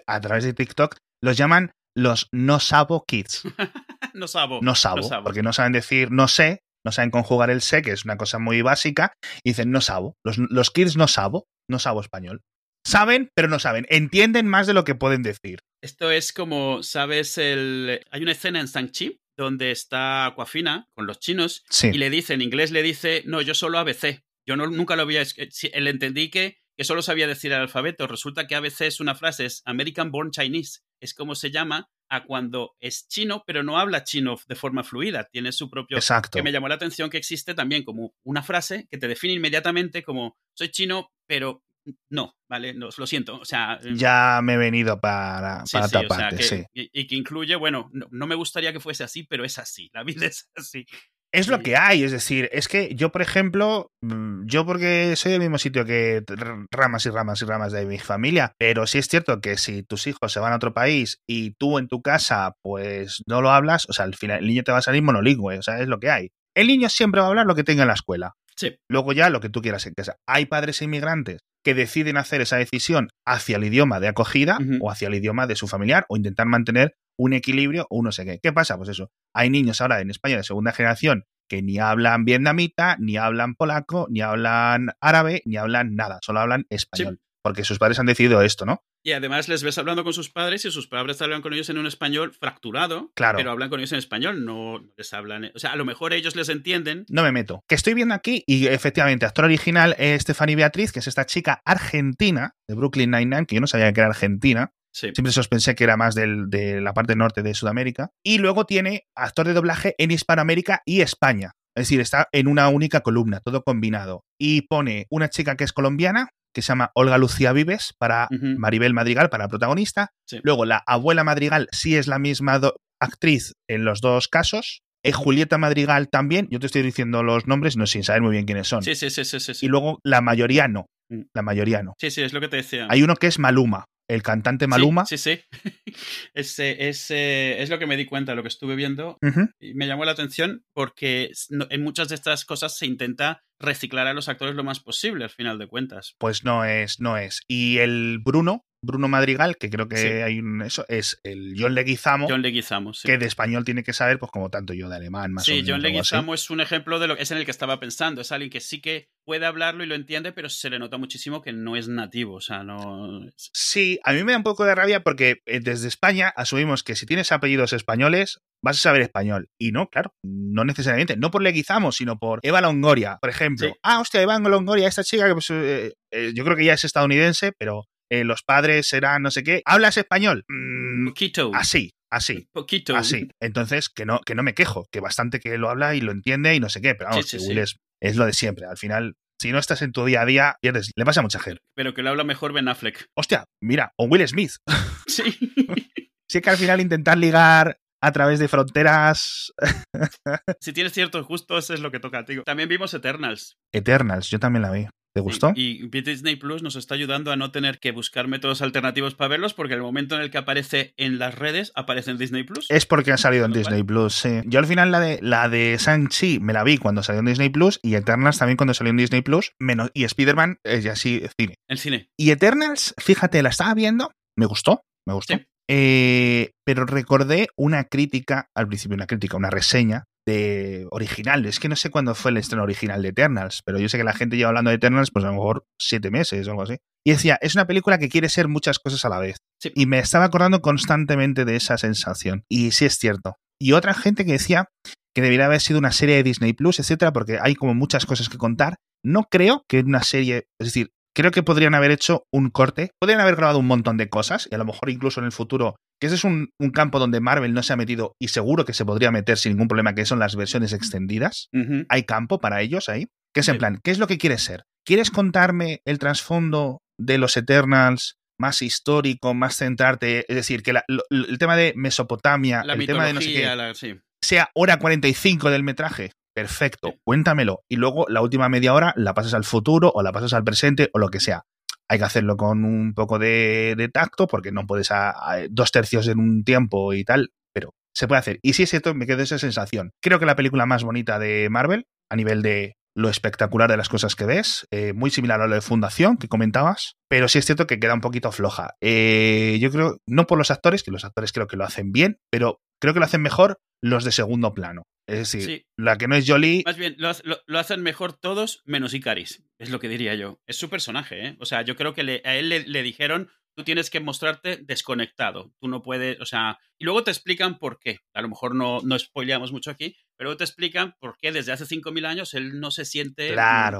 a 0.07 0.21
través 0.21 0.45
de 0.45 0.53
TikTok 0.53 0.97
los 1.21 1.37
llaman 1.37 1.71
los 1.95 2.27
no 2.31 2.59
sabo 2.59 3.05
kids. 3.05 3.43
no 4.13 4.27
sabo. 4.27 4.59
No 4.61 4.75
sabo, 4.75 5.09
porque 5.23 5.43
no 5.43 5.53
saben 5.53 5.73
decir 5.73 6.11
no 6.11 6.27
sé, 6.27 6.63
no 6.85 6.91
saben 6.91 7.11
conjugar 7.11 7.49
el 7.49 7.61
sé, 7.61 7.81
que 7.81 7.91
es 7.91 8.05
una 8.05 8.17
cosa 8.17 8.39
muy 8.39 8.61
básica, 8.61 9.13
y 9.43 9.51
dicen 9.51 9.71
no 9.71 9.81
sabo. 9.81 10.17
Los, 10.23 10.37
los 10.37 10.71
kids 10.71 10.95
no 10.95 11.07
sabo, 11.07 11.47
no 11.67 11.79
sabo 11.79 12.01
español. 12.01 12.41
Saben, 12.85 13.29
pero 13.35 13.49
no 13.49 13.59
saben. 13.59 13.85
Entienden 13.89 14.47
más 14.47 14.65
de 14.65 14.73
lo 14.73 14.83
que 14.83 14.95
pueden 14.95 15.21
decir. 15.21 15.59
Esto 15.81 16.11
es 16.11 16.31
como, 16.31 16.81
¿sabes? 16.81 17.37
el 17.37 18.01
Hay 18.11 18.21
una 18.21 18.31
escena 18.31 18.59
en 18.59 18.67
Shang-Chi 18.67 19.19
donde 19.37 19.71
está 19.71 20.25
Aquafina 20.25 20.87
con 20.95 21.05
los 21.05 21.19
chinos 21.19 21.63
y 21.83 21.97
le 21.97 22.09
dice, 22.09 22.33
en 22.33 22.41
inglés 22.41 22.71
le 22.71 22.81
dice, 22.81 23.23
no, 23.25 23.41
yo 23.41 23.53
solo 23.53 23.79
ABC. 23.79 24.23
Yo 24.47 24.55
no, 24.55 24.67
nunca 24.67 24.95
lo 24.95 25.03
había... 25.03 25.23
Le 25.23 25.89
entendí 25.89 26.29
que, 26.29 26.57
que 26.77 26.83
solo 26.83 27.01
sabía 27.01 27.27
decir 27.27 27.51
el 27.51 27.59
alfabeto. 27.59 28.07
Resulta 28.07 28.47
que 28.47 28.55
ABC 28.55 28.81
es 28.81 28.99
una 28.99 29.15
frase, 29.15 29.45
es 29.45 29.61
American 29.65 30.11
Born 30.11 30.31
Chinese 30.31 30.79
es 30.99 31.13
como 31.13 31.35
se 31.35 31.51
llama 31.51 31.89
a 32.09 32.23
cuando 32.23 32.75
es 32.79 33.07
chino, 33.07 33.43
pero 33.45 33.63
no 33.63 33.77
habla 33.77 34.03
chino 34.03 34.37
de 34.47 34.55
forma 34.55 34.83
fluida, 34.83 35.25
tiene 35.25 35.51
su 35.51 35.69
propio... 35.69 35.97
Exacto. 35.97 36.37
Que 36.37 36.43
me 36.43 36.51
llamó 36.51 36.67
la 36.67 36.75
atención 36.75 37.09
que 37.09 37.17
existe 37.17 37.53
también 37.53 37.83
como 37.83 38.13
una 38.23 38.41
frase 38.41 38.87
que 38.89 38.97
te 38.97 39.07
define 39.07 39.33
inmediatamente 39.33 40.03
como 40.03 40.37
soy 40.53 40.69
chino, 40.69 41.11
pero 41.27 41.63
no, 42.09 42.35
¿vale? 42.47 42.73
No, 42.73 42.89
lo 42.95 43.07
siento, 43.07 43.39
o 43.39 43.45
sea... 43.45 43.79
Em, 43.83 43.95
ya 43.95 44.39
me 44.43 44.53
he 44.55 44.57
venido 44.57 44.99
para, 44.99 45.63
para 45.71 45.87
taparte, 45.87 46.43
sí. 46.43 46.65
Y, 46.73 47.07
que 47.07 47.15
incluye, 47.15 47.55
bueno, 47.55 47.89
no, 47.93 48.27
me 48.27 48.35
gustaría 48.35 48.73
que 48.73 48.79
fuese 48.79 49.03
así, 49.03 49.23
pero 49.23 49.45
es 49.45 49.57
así, 49.59 49.89
la 49.93 50.03
vida 50.03 50.25
es 50.25 50.49
así. 50.55 50.85
Es 51.31 51.47
lo 51.47 51.59
que 51.59 51.75
hay, 51.75 52.03
es 52.03 52.11
decir, 52.11 52.49
es 52.51 52.67
que 52.67 52.95
yo, 52.95 53.11
por 53.11 53.21
ejemplo, 53.21 53.91
mm, 54.01 54.45
yo 54.45 54.65
porque 54.65 55.15
soy 55.15 55.31
del 55.31 55.41
mismo 55.41 55.59
sitio 55.59 55.85
que 55.85 56.23
ramas 56.71 57.05
y 57.05 57.09
ramas 57.11 57.41
y 57.41 57.45
ramas 57.45 57.71
de 57.71 57.85
mi 57.85 57.99
familia, 57.99 58.53
pero 58.57 58.87
sí 58.87 58.97
es 58.97 59.07
cierto 59.07 59.39
que 59.39 59.57
si 59.57 59.83
tus 59.83 60.07
hijos 60.07 60.31
se 60.31 60.39
van 60.39 60.53
a 60.53 60.55
otro 60.55 60.73
país 60.73 61.19
y 61.27 61.51
tú 61.51 61.77
en 61.77 61.87
tu 61.87 62.01
casa 62.01 62.53
pues 62.63 63.21
no 63.27 63.41
lo 63.41 63.51
hablas, 63.51 63.87
o 63.89 63.93
sea, 63.93 64.05
al 64.05 64.15
final 64.15 64.39
el 64.39 64.47
niño 64.47 64.63
te 64.63 64.71
va 64.71 64.79
a 64.79 64.81
salir 64.81 65.03
monolingüe, 65.03 65.59
o 65.59 65.61
sea, 65.61 65.79
es 65.79 65.87
lo 65.87 65.99
que 65.99 66.09
hay. 66.09 66.29
El 66.55 66.67
niño 66.67 66.89
siempre 66.89 67.21
va 67.21 67.27
a 67.27 67.29
hablar 67.29 67.45
lo 67.45 67.55
que 67.55 67.63
tenga 67.63 67.83
en 67.83 67.89
la 67.89 67.93
escuela. 67.93 68.33
Sí. 68.55 68.75
Luego 68.89 69.13
ya 69.13 69.29
lo 69.29 69.39
que 69.39 69.49
tú 69.49 69.61
quieras 69.61 69.85
en 69.85 69.93
casa. 69.93 70.15
Hay 70.27 70.47
padres 70.47 70.81
inmigrantes 70.81 71.41
que 71.63 71.73
deciden 71.73 72.17
hacer 72.17 72.41
esa 72.41 72.57
decisión 72.57 73.09
hacia 73.25 73.57
el 73.57 73.63
idioma 73.63 73.99
de 73.99 74.07
acogida 74.07 74.57
o 74.81 74.89
hacia 74.89 75.07
el 75.07 75.15
idioma 75.15 75.45
de 75.45 75.55
su 75.55 75.67
familiar 75.67 76.05
o 76.09 76.17
intentar 76.17 76.47
mantener 76.47 76.93
un 77.19 77.33
equilibrio 77.33 77.85
o 77.89 78.01
no 78.01 78.11
sé 78.11 78.25
qué. 78.25 78.39
¿Qué 78.41 78.53
pasa? 78.53 78.77
Pues 78.77 78.89
eso. 78.89 79.11
Hay 79.33 79.49
niños 79.49 79.81
ahora 79.81 79.99
en 79.99 80.09
España 80.09 80.37
de 80.37 80.43
segunda 80.43 80.71
generación 80.71 81.25
que 81.49 81.61
ni 81.61 81.77
hablan 81.79 82.23
vietnamita, 82.23 82.95
ni 82.99 83.17
hablan 83.17 83.55
polaco, 83.55 84.07
ni 84.09 84.21
hablan 84.21 84.91
árabe, 85.01 85.41
ni 85.45 85.57
hablan 85.57 85.95
nada, 85.95 86.19
solo 86.21 86.39
hablan 86.39 86.65
español. 86.69 87.19
Porque 87.41 87.63
sus 87.63 87.79
padres 87.79 87.99
han 87.99 88.05
decidido 88.05 88.41
esto, 88.41 88.65
¿no? 88.65 88.83
Y 89.03 89.13
además 89.13 89.47
les 89.47 89.63
ves 89.63 89.77
hablando 89.77 90.03
con 90.03 90.13
sus 90.13 90.29
padres 90.29 90.65
y 90.65 90.71
sus 90.71 90.87
padres 90.87 91.21
hablan 91.21 91.41
con 91.41 91.53
ellos 91.53 91.69
en 91.69 91.77
un 91.77 91.87
español 91.87 92.33
fracturado, 92.33 93.11
claro. 93.15 93.37
pero 93.37 93.51
hablan 93.51 93.69
con 93.69 93.79
ellos 93.79 93.93
en 93.93 93.99
español, 93.99 94.43
no 94.45 94.83
les 94.97 95.13
hablan. 95.13 95.51
O 95.55 95.59
sea, 95.59 95.71
a 95.71 95.75
lo 95.77 95.85
mejor 95.85 96.13
ellos 96.13 96.35
les 96.35 96.49
entienden. 96.49 97.05
No 97.09 97.23
me 97.23 97.31
meto. 97.31 97.63
Que 97.67 97.75
estoy 97.75 97.93
viendo 97.93 98.13
aquí, 98.13 98.43
y 98.45 98.67
efectivamente, 98.67 99.25
actor 99.25 99.45
original 99.45 99.95
es 99.97 100.21
Stephanie 100.23 100.57
Beatriz, 100.57 100.91
que 100.91 100.99
es 100.99 101.07
esta 101.07 101.25
chica 101.25 101.61
argentina 101.65 102.55
de 102.67 102.75
Brooklyn 102.75 103.11
Nine-Nine, 103.11 103.45
que 103.45 103.55
yo 103.55 103.61
no 103.61 103.67
sabía 103.67 103.91
que 103.93 104.01
era 104.01 104.09
argentina. 104.09 104.73
Siempre 104.91 105.31
sospensé 105.31 105.75
que 105.75 105.83
era 105.83 105.97
más 105.97 106.15
de 106.15 106.81
la 106.81 106.93
parte 106.93 107.15
norte 107.15 107.43
de 107.43 107.53
Sudamérica. 107.53 108.11
Y 108.23 108.39
luego 108.39 108.65
tiene 108.65 109.03
actor 109.15 109.47
de 109.47 109.53
doblaje 109.53 109.95
en 109.97 110.11
Hispanoamérica 110.11 110.81
y 110.85 111.01
España. 111.01 111.51
Es 111.75 111.83
decir, 111.83 112.01
está 112.01 112.27
en 112.31 112.47
una 112.47 112.67
única 112.69 113.01
columna, 113.01 113.39
todo 113.39 113.63
combinado. 113.63 114.25
Y 114.37 114.63
pone 114.63 115.05
una 115.09 115.29
chica 115.29 115.55
que 115.55 115.63
es 115.63 115.71
colombiana, 115.71 116.29
que 116.53 116.61
se 116.61 116.69
llama 116.69 116.91
Olga 116.95 117.17
Lucía 117.17 117.53
Vives, 117.53 117.93
para 117.97 118.27
Maribel 118.31 118.93
Madrigal, 118.93 119.29
para 119.29 119.47
protagonista. 119.47 120.09
Luego 120.43 120.65
la 120.65 120.83
abuela 120.85 121.23
Madrigal 121.23 121.69
sí 121.71 121.95
es 121.95 122.07
la 122.07 122.19
misma 122.19 122.59
actriz 122.99 123.53
en 123.69 123.85
los 123.85 124.01
dos 124.01 124.27
casos. 124.27 124.81
Eh, 125.03 125.13
Julieta 125.13 125.57
Madrigal 125.57 126.09
también. 126.09 126.47
Yo 126.51 126.59
te 126.59 126.65
estoy 126.65 126.81
diciendo 126.81 127.23
los 127.23 127.47
nombres, 127.47 127.77
no 127.77 127.87
sin 127.87 128.03
saber 128.03 128.21
muy 128.21 128.31
bien 128.31 128.45
quiénes 128.45 128.67
son. 128.67 128.83
Sí, 128.83 128.95
sí, 128.95 129.09
sí, 129.09 129.23
sí, 129.23 129.39
sí. 129.39 129.65
Y 129.65 129.69
luego 129.69 129.99
la 130.03 130.19
mayoría 130.21 130.67
no. 130.67 130.87
Mm. 131.09 131.21
La 131.33 131.41
mayoría 131.41 131.83
no. 131.83 131.95
Sí, 131.99 132.11
sí, 132.11 132.21
es 132.21 132.33
lo 132.33 132.39
que 132.39 132.47
te 132.47 132.57
decía. 132.57 132.87
Hay 132.89 133.03
uno 133.03 133.15
que 133.15 133.27
es 133.27 133.39
Maluma, 133.39 133.85
el 134.07 134.23
cantante 134.23 134.67
Maluma. 134.67 135.05
Sí, 135.05 135.17
sí. 135.17 135.39
es, 136.33 136.59
es, 136.59 137.69
lo 137.69 137.79
que 137.79 137.87
me 137.87 137.97
di 137.97 138.05
cuenta, 138.05 138.35
lo 138.35 138.41
que 138.41 138.47
estuve 138.47 138.75
viendo. 138.75 139.17
Y 139.59 139.73
me 139.75 139.87
llamó 139.87 140.05
la 140.05 140.11
atención 140.11 140.63
porque 140.73 141.31
en 141.69 141.83
muchas 141.83 142.09
de 142.09 142.15
estas 142.15 142.45
cosas 142.45 142.77
se 142.77 142.85
intenta 142.85 143.43
reciclar 143.59 144.07
a 144.07 144.13
los 144.13 144.29
actores 144.29 144.55
lo 144.55 144.63
más 144.63 144.79
posible, 144.79 145.25
al 145.25 145.29
final 145.29 145.59
de 145.59 145.67
cuentas. 145.67 146.15
Pues 146.17 146.43
no 146.43 146.65
es, 146.65 146.99
no 146.99 147.17
es. 147.17 147.41
Y 147.47 147.77
el 147.79 148.19
Bruno, 148.19 148.65
Bruno 148.81 149.07
Madrigal, 149.07 149.57
que 149.57 149.69
creo 149.69 149.87
que 149.87 150.23
hay 150.23 150.39
un 150.39 150.61
eso, 150.61 150.85
es 150.87 151.19
el 151.23 151.55
John 151.57 151.75
Leguizamo. 151.75 152.27
John 152.29 152.41
Leguizamo, 152.41 152.93
sí. 152.93 153.07
Que 153.07 153.17
de 153.17 153.25
español 153.25 153.65
tiene 153.65 153.83
que 153.83 153.93
saber, 153.93 154.19
pues 154.19 154.31
como 154.31 154.49
tanto 154.49 154.73
yo 154.73 154.87
de 154.89 154.95
alemán, 154.95 155.33
más 155.33 155.43
sí, 155.43 155.51
o 155.51 155.53
menos. 155.55 155.65
Sí, 155.65 155.71
John 155.71 155.81
Leguizamo 155.81 156.33
es 156.33 156.49
un 156.49 156.61
ejemplo 156.61 156.99
de 156.99 157.07
lo 157.07 157.17
que 157.17 157.23
es 157.23 157.31
en 157.31 157.37
el 157.37 157.45
que 157.45 157.51
estaba 157.51 157.79
pensando. 157.79 158.21
Es 158.21 158.31
alguien 158.31 158.49
que 158.49 158.61
sí 158.61 158.81
que 158.81 159.09
puede 159.25 159.45
hablarlo 159.45 159.83
y 159.83 159.87
lo 159.87 159.95
entiende, 159.95 160.31
pero 160.31 160.49
se 160.49 160.69
le 160.69 160.79
nota 160.79 160.97
muchísimo 160.97 161.41
que 161.41 161.53
no 161.53 161.75
es 161.75 161.87
nativo. 161.87 162.35
O 162.35 162.41
sea, 162.41 162.63
no. 162.63 163.21
Sí, 163.35 163.99
a 164.03 164.13
mí 164.13 164.23
me 164.23 164.31
da 164.31 164.37
un 164.37 164.43
poco 164.43 164.65
de 164.65 164.75
rabia 164.75 165.03
porque 165.03 165.41
eh, 165.45 165.59
desde 165.59 165.87
España 165.87 166.33
asumimos 166.35 166.83
que 166.83 166.95
si 166.95 167.05
tienes 167.05 167.31
apellidos 167.31 167.73
españoles, 167.73 168.39
vas 168.63 168.77
a 168.77 168.81
saber 168.81 169.01
español. 169.01 169.49
Y 169.59 169.71
no, 169.71 169.89
claro, 169.89 170.13
no 170.23 170.63
necesariamente. 170.63 171.17
No 171.17 171.31
por 171.31 171.41
Leguizamo, 171.41 171.91
sino 171.91 172.17
por 172.17 172.39
Eva 172.43 172.61
Longoria, 172.61 173.17
por 173.21 173.29
ejemplo. 173.29 173.75
Ah, 173.83 173.99
hostia, 173.99 174.21
Eva 174.21 174.39
Longoria, 174.39 174.87
esta 174.87 175.03
chica 175.03 175.27
que 175.27 175.33
pues, 175.33 175.49
eh, 175.49 175.93
eh, 176.11 176.31
yo 176.33 176.43
creo 176.43 176.55
que 176.55 176.65
ya 176.65 176.73
es 176.73 176.83
estadounidense, 176.83 177.51
pero 177.57 177.85
eh, 178.09 178.23
los 178.23 178.43
padres 178.43 178.87
serán 178.87 179.21
no 179.21 179.31
sé 179.31 179.43
qué. 179.43 179.61
¿Hablas 179.65 179.97
español? 179.97 180.45
Mm, 180.47 181.07
Poquito. 181.07 181.51
Así, 181.53 181.93
así. 182.11 182.47
Poquito. 182.51 182.95
Así. 182.95 183.29
Entonces, 183.39 183.89
que 183.89 184.05
no, 184.05 184.19
que 184.21 184.35
no 184.35 184.43
me 184.43 184.53
quejo, 184.53 184.87
que 184.91 184.99
bastante 184.99 185.39
que 185.39 185.57
lo 185.57 185.69
habla 185.69 185.95
y 185.95 186.01
lo 186.01 186.11
entiende 186.11 186.55
y 186.55 186.59
no 186.59 186.69
sé 186.69 186.81
qué, 186.81 186.95
pero 186.95 187.11
vamos, 187.11 187.29
que 187.29 187.37
Will 187.37 187.59
es, 187.59 187.77
es, 188.01 188.15
lo 188.15 188.25
de 188.25 188.33
siempre. 188.33 188.65
Al 188.65 188.77
final, 188.77 189.15
si 189.39 189.51
no 189.51 189.59
estás 189.59 189.81
en 189.81 189.91
tu 189.91 190.05
día 190.05 190.21
a 190.21 190.25
día, 190.25 190.57
pierdes. 190.61 190.91
Le 190.95 191.05
pasa 191.05 191.21
a 191.21 191.23
mucha 191.23 191.39
gente. 191.39 191.61
Pero 191.75 191.93
que 191.93 192.01
lo 192.01 192.09
habla 192.09 192.23
mejor 192.23 192.53
Ben 192.53 192.67
Affleck. 192.67 193.07
Hostia, 193.15 193.45
mira, 193.61 193.93
o 193.97 194.05
Will 194.05 194.27
Smith. 194.27 194.53
Sí. 195.07 195.23
sí 196.29 196.39
que 196.39 196.49
al 196.51 196.57
final 196.57 196.81
intentar 196.81 197.17
ligar 197.17 197.79
a 198.01 198.11
través 198.11 198.39
de 198.39 198.47
fronteras. 198.47 199.51
si 200.61 200.73
tienes 200.73 200.93
ciertos 200.93 201.25
gustos, 201.25 201.69
es 201.69 201.79
lo 201.79 201.91
que 201.91 201.99
toca 201.99 202.19
a 202.19 202.25
ti. 202.25 202.41
También 202.43 202.69
vimos 202.69 202.93
Eternals. 202.93 203.57
Eternals, 203.73 204.29
yo 204.29 204.39
también 204.39 204.61
la 204.61 204.71
vi. 204.71 204.87
¿Te 205.13 205.21
gustó? 205.21 205.53
Y, 205.55 205.87
Disney 205.89 206.35
Plus 206.35 206.61
nos 206.61 206.75
está 206.75 206.95
ayudando 206.95 207.31
a 207.31 207.35
no 207.35 207.51
tener 207.51 207.79
que 207.79 207.91
buscar 207.91 208.27
métodos 208.27 208.61
alternativos 208.61 209.15
para 209.15 209.29
verlos, 209.29 209.53
porque 209.53 209.73
el 209.73 209.81
momento 209.81 210.15
en 210.15 210.21
el 210.21 210.31
que 210.31 210.37
aparece 210.37 210.93
en 210.97 211.19
las 211.19 211.35
redes, 211.35 211.71
aparece 211.75 212.11
en 212.11 212.17
Disney 212.17 212.43
Plus. 212.43 212.67
Es 212.69 212.85
porque 212.85 213.11
ha 213.11 213.17
salido 213.17 213.45
en 213.45 213.51
Disney 213.51 213.83
Plus, 213.83 214.13
sí. 214.13 214.41
Yo 214.45 214.59
al 214.59 214.65
final 214.65 214.91
la 214.91 214.99
de 214.99 215.19
la 215.21 215.49
de 215.49 215.77
Shang-Chi 215.79 216.39
me 216.39 216.53
la 216.53 216.63
vi 216.63 216.77
cuando 216.77 217.03
salió 217.03 217.19
en 217.19 217.25
Disney 217.25 217.49
Plus 217.49 217.79
y 217.81 217.95
Eternals 217.95 218.37
también 218.37 218.57
cuando 218.57 218.73
salió 218.73 218.91
en 218.91 218.97
Disney 218.97 219.21
Plus, 219.21 219.53
menos 219.59 219.89
y 219.93 220.03
Spider-Man 220.03 220.59
es 220.63 220.83
ya 220.83 220.95
sí 220.95 221.21
cine. 221.37 221.55
El 221.67 221.79
cine. 221.79 222.09
Y 222.17 222.31
Eternals, 222.31 222.93
fíjate, 222.97 223.41
la 223.41 223.49
estaba 223.49 223.73
viendo, 223.73 224.11
me 224.37 224.45
gustó, 224.45 224.83
me 225.07 225.13
gustó. 225.13 225.39
Eh, 225.71 226.51
pero 226.65 226.85
recordé 226.85 227.47
una 227.55 227.83
crítica, 227.83 228.49
al 228.55 228.67
principio 228.67 228.95
una 228.95 229.05
crítica, 229.05 229.37
una 229.37 229.51
reseña 229.51 230.05
de 230.29 230.87
original. 230.91 231.45
Es 231.45 231.59
que 231.59 231.69
no 231.69 231.75
sé 231.75 231.89
cuándo 231.89 232.15
fue 232.15 232.31
el 232.31 232.37
estreno 232.37 232.63
original 232.63 233.01
de 233.01 233.09
Eternals, 233.09 233.61
pero 233.65 233.79
yo 233.79 233.89
sé 233.89 233.97
que 233.97 234.03
la 234.03 234.13
gente 234.13 234.37
lleva 234.37 234.49
hablando 234.49 234.69
de 234.69 234.77
Eternals 234.77 235.11
pues 235.11 235.25
a 235.25 235.29
lo 235.29 235.33
mejor 235.33 235.65
siete 235.79 236.11
meses 236.11 236.47
o 236.47 236.51
algo 236.51 236.63
así. 236.63 236.77
Y 237.05 237.11
decía, 237.11 237.37
es 237.41 237.55
una 237.55 237.67
película 237.67 237.97
que 237.97 238.09
quiere 238.09 238.29
ser 238.29 238.47
muchas 238.47 238.79
cosas 238.79 239.03
a 239.05 239.09
la 239.09 239.19
vez. 239.19 239.37
Y 239.75 239.85
me 239.85 239.99
estaba 239.99 240.25
acordando 240.25 240.61
constantemente 240.61 241.45
de 241.45 241.55
esa 241.55 241.77
sensación. 241.77 242.43
Y 242.49 242.71
sí 242.71 242.85
es 242.85 242.97
cierto. 242.97 243.35
Y 243.59 243.73
otra 243.73 243.93
gente 243.93 244.25
que 244.25 244.33
decía 244.33 244.69
que 245.15 245.21
debería 245.21 245.45
haber 245.45 245.61
sido 245.61 245.79
una 245.79 245.91
serie 245.91 246.15
de 246.15 246.23
Disney 246.23 246.53
Plus, 246.53 246.79
etcétera, 246.79 247.11
porque 247.11 247.39
hay 247.41 247.55
como 247.55 247.73
muchas 247.73 248.05
cosas 248.05 248.29
que 248.29 248.37
contar. 248.37 248.75
No 249.03 249.23
creo 249.23 249.63
que 249.67 249.79
una 249.79 250.03
serie, 250.03 250.47
es 250.59 250.67
decir, 250.67 250.91
creo 251.15 251.31
que 251.31 251.43
podrían 251.43 251.75
haber 251.75 251.91
hecho 251.91 252.23
un 252.31 252.49
corte, 252.49 252.91
podrían 252.99 253.19
haber 253.19 253.35
grabado 253.35 253.59
un 253.59 253.67
montón 253.67 253.97
de 253.97 254.09
cosas 254.09 254.47
y 254.51 254.55
a 254.55 254.57
lo 254.57 254.65
mejor 254.65 254.89
incluso 254.89 255.19
en 255.19 255.25
el 255.25 255.31
futuro, 255.31 255.75
que 255.99 256.07
ese 256.07 256.15
es 256.15 256.23
un, 256.23 256.51
campo 256.73 256.99
donde 256.99 257.19
Marvel 257.19 257.53
no 257.53 257.63
se 257.63 257.73
ha 257.73 257.77
metido 257.77 258.13
y 258.19 258.29
seguro 258.29 258.65
que 258.65 258.73
se 258.73 258.85
podría 258.85 259.11
meter 259.11 259.37
sin 259.37 259.53
ningún 259.53 259.67
problema, 259.67 259.95
que 259.95 260.05
son 260.05 260.19
las 260.19 260.35
versiones 260.35 260.73
extendidas. 260.73 261.49
Hay 261.89 262.03
campo 262.03 262.39
para 262.39 262.61
ellos 262.61 262.89
ahí. 262.89 263.07
Que 263.33 263.41
es 263.41 263.47
en 263.47 263.59
plan, 263.59 263.79
¿qué 263.83 263.91
es 263.91 263.99
lo 263.99 264.07
que 264.07 264.17
quieres 264.17 264.41
ser? 264.43 264.63
¿Quieres 264.83 265.11
contarme 265.11 265.81
el 265.85 265.99
trasfondo 265.99 266.79
de 266.97 267.19
los 267.19 267.37
Eternals 267.37 268.15
más 268.39 268.63
histórico, 268.63 269.35
más 269.35 269.57
centrarte? 269.57 270.25
Es 270.27 270.35
decir, 270.35 270.63
que 270.63 270.71
el 270.71 271.37
tema 271.37 271.55
de 271.55 271.73
Mesopotamia, 271.75 272.61
el 272.61 272.85
tema 272.87 273.05
de 273.05 273.13
no 273.13 273.21
sé 273.21 273.33
qué, 273.33 273.99
sea 274.23 274.49
hora 274.55 274.79
45 274.79 275.51
del 275.51 275.63
metraje 275.63 276.11
perfecto, 276.39 276.93
cuéntamelo. 277.03 277.63
Y 277.67 277.75
luego 277.75 278.05
la 278.07 278.21
última 278.21 278.47
media 278.47 278.73
hora 278.73 278.93
la 278.95 279.13
pasas 279.13 279.33
al 279.33 279.43
futuro 279.43 279.91
o 279.93 280.01
la 280.01 280.13
pasas 280.13 280.33
al 280.33 280.45
presente 280.45 280.89
o 280.93 280.99
lo 280.99 281.09
que 281.09 281.19
sea. 281.19 281.43
Hay 281.89 281.97
que 281.97 282.05
hacerlo 282.05 282.37
con 282.37 282.63
un 282.63 282.93
poco 282.93 283.19
de, 283.19 283.89
tacto 283.93 284.27
porque 284.27 284.51
no 284.51 284.65
puedes 284.65 284.91
a, 284.91 285.15
dos 285.49 285.71
tercios 285.71 286.07
en 286.07 286.19
un 286.19 286.43
tiempo 286.43 286.93
y 286.93 287.03
tal, 287.03 287.31
pero 287.53 287.73
se 287.93 288.07
puede 288.07 288.19
hacer. 288.19 288.39
Y 288.41 288.53
si 288.53 288.63
es 288.63 288.69
cierto, 288.69 288.93
me 288.93 289.05
quedo 289.05 289.21
esa 289.21 289.37
sensación. 289.37 289.91
Creo 290.01 290.19
que 290.19 290.25
la 290.25 290.35
película 290.35 290.65
más 290.65 290.83
bonita 290.83 291.19
de 291.19 291.49
Marvel, 291.49 291.87
a 292.09 292.15
nivel 292.15 292.41
de 292.41 292.75
lo 292.95 293.09
espectacular 293.09 293.69
de 293.69 293.77
las 293.77 293.89
cosas 293.89 294.15
que 294.15 294.25
ves, 294.25 294.65
eh, 294.71 294.93
muy 294.93 295.09
similar 295.09 295.41
a 295.41 295.47
lo 295.47 295.55
de 295.55 295.61
Fundación 295.61 296.17
que 296.17 296.27
comentabas, 296.27 296.95
pero 297.09 297.27
sí 297.27 297.39
es 297.39 297.45
cierto 297.45 297.67
que 297.67 297.79
queda 297.79 297.93
un 297.93 298.01
poquito 298.01 298.31
floja. 298.31 298.75
Eh, 298.81 299.57
yo 299.59 299.71
creo, 299.71 299.97
no 300.07 300.25
por 300.25 300.37
los 300.37 300.51
actores, 300.51 300.83
que 300.83 300.91
los 300.91 301.05
actores 301.05 301.31
creo 301.31 301.47
que 301.47 301.57
lo 301.57 301.65
hacen 301.65 301.91
bien, 301.91 302.17
pero 302.31 302.59
creo 302.79 302.93
que 302.93 302.99
lo 302.99 303.05
hacen 303.05 303.21
mejor 303.21 303.59
los 303.81 304.03
de 304.03 304.11
segundo 304.11 304.53
plano. 304.53 304.83
Es 305.09 305.31
decir, 305.31 305.65
la 305.77 305.97
que 305.97 306.07
no 306.07 306.15
es 306.15 306.25
Jolie. 306.27 306.63
Más 306.65 306.77
bien, 306.77 306.95
lo, 306.97 307.59
hacen 307.59 307.81
mejor 307.81 308.13
todos 308.13 308.61
menos 308.65 308.93
Icaris, 308.93 309.43
es 309.57 309.69
lo 309.69 309.79
que 309.79 309.89
diría 309.89 310.15
yo. 310.15 310.39
Es 310.45 310.57
su 310.57 310.69
personaje, 310.69 311.27
¿eh? 311.27 311.37
O 311.39 311.45
sea, 311.45 311.63
yo 311.63 311.75
creo 311.75 311.93
que 311.93 312.21
a 312.23 312.35
él 312.35 312.49
le, 312.49 312.83
dijeron, 312.83 313.29
tú 313.55 313.63
tienes 313.63 313.89
que 313.89 313.99
mostrarte 313.99 314.57
desconectado. 314.57 315.53
Tú 315.59 315.67
no 315.67 315.81
puedes, 315.81 316.19
o 316.21 316.25
sea. 316.25 316.59
Y 316.77 316.85
luego 316.85 317.03
te 317.03 317.11
explican 317.11 317.57
por 317.57 317.79
qué. 317.79 317.99
A 318.13 318.21
lo 318.21 318.29
mejor 318.29 318.55
no, 318.55 318.79
no 318.83 318.97
spoileamos 318.97 319.51
mucho 319.51 319.71
aquí, 319.71 319.97
pero 320.15 320.37
te 320.37 320.43
explican 320.43 320.95
por 320.99 321.17
qué 321.17 321.31
desde 321.31 321.51
hace 321.51 321.65
5.000 321.65 322.05
años 322.05 322.33
él 322.33 322.59
no 322.59 322.71
se 322.71 322.85
siente 322.85 323.35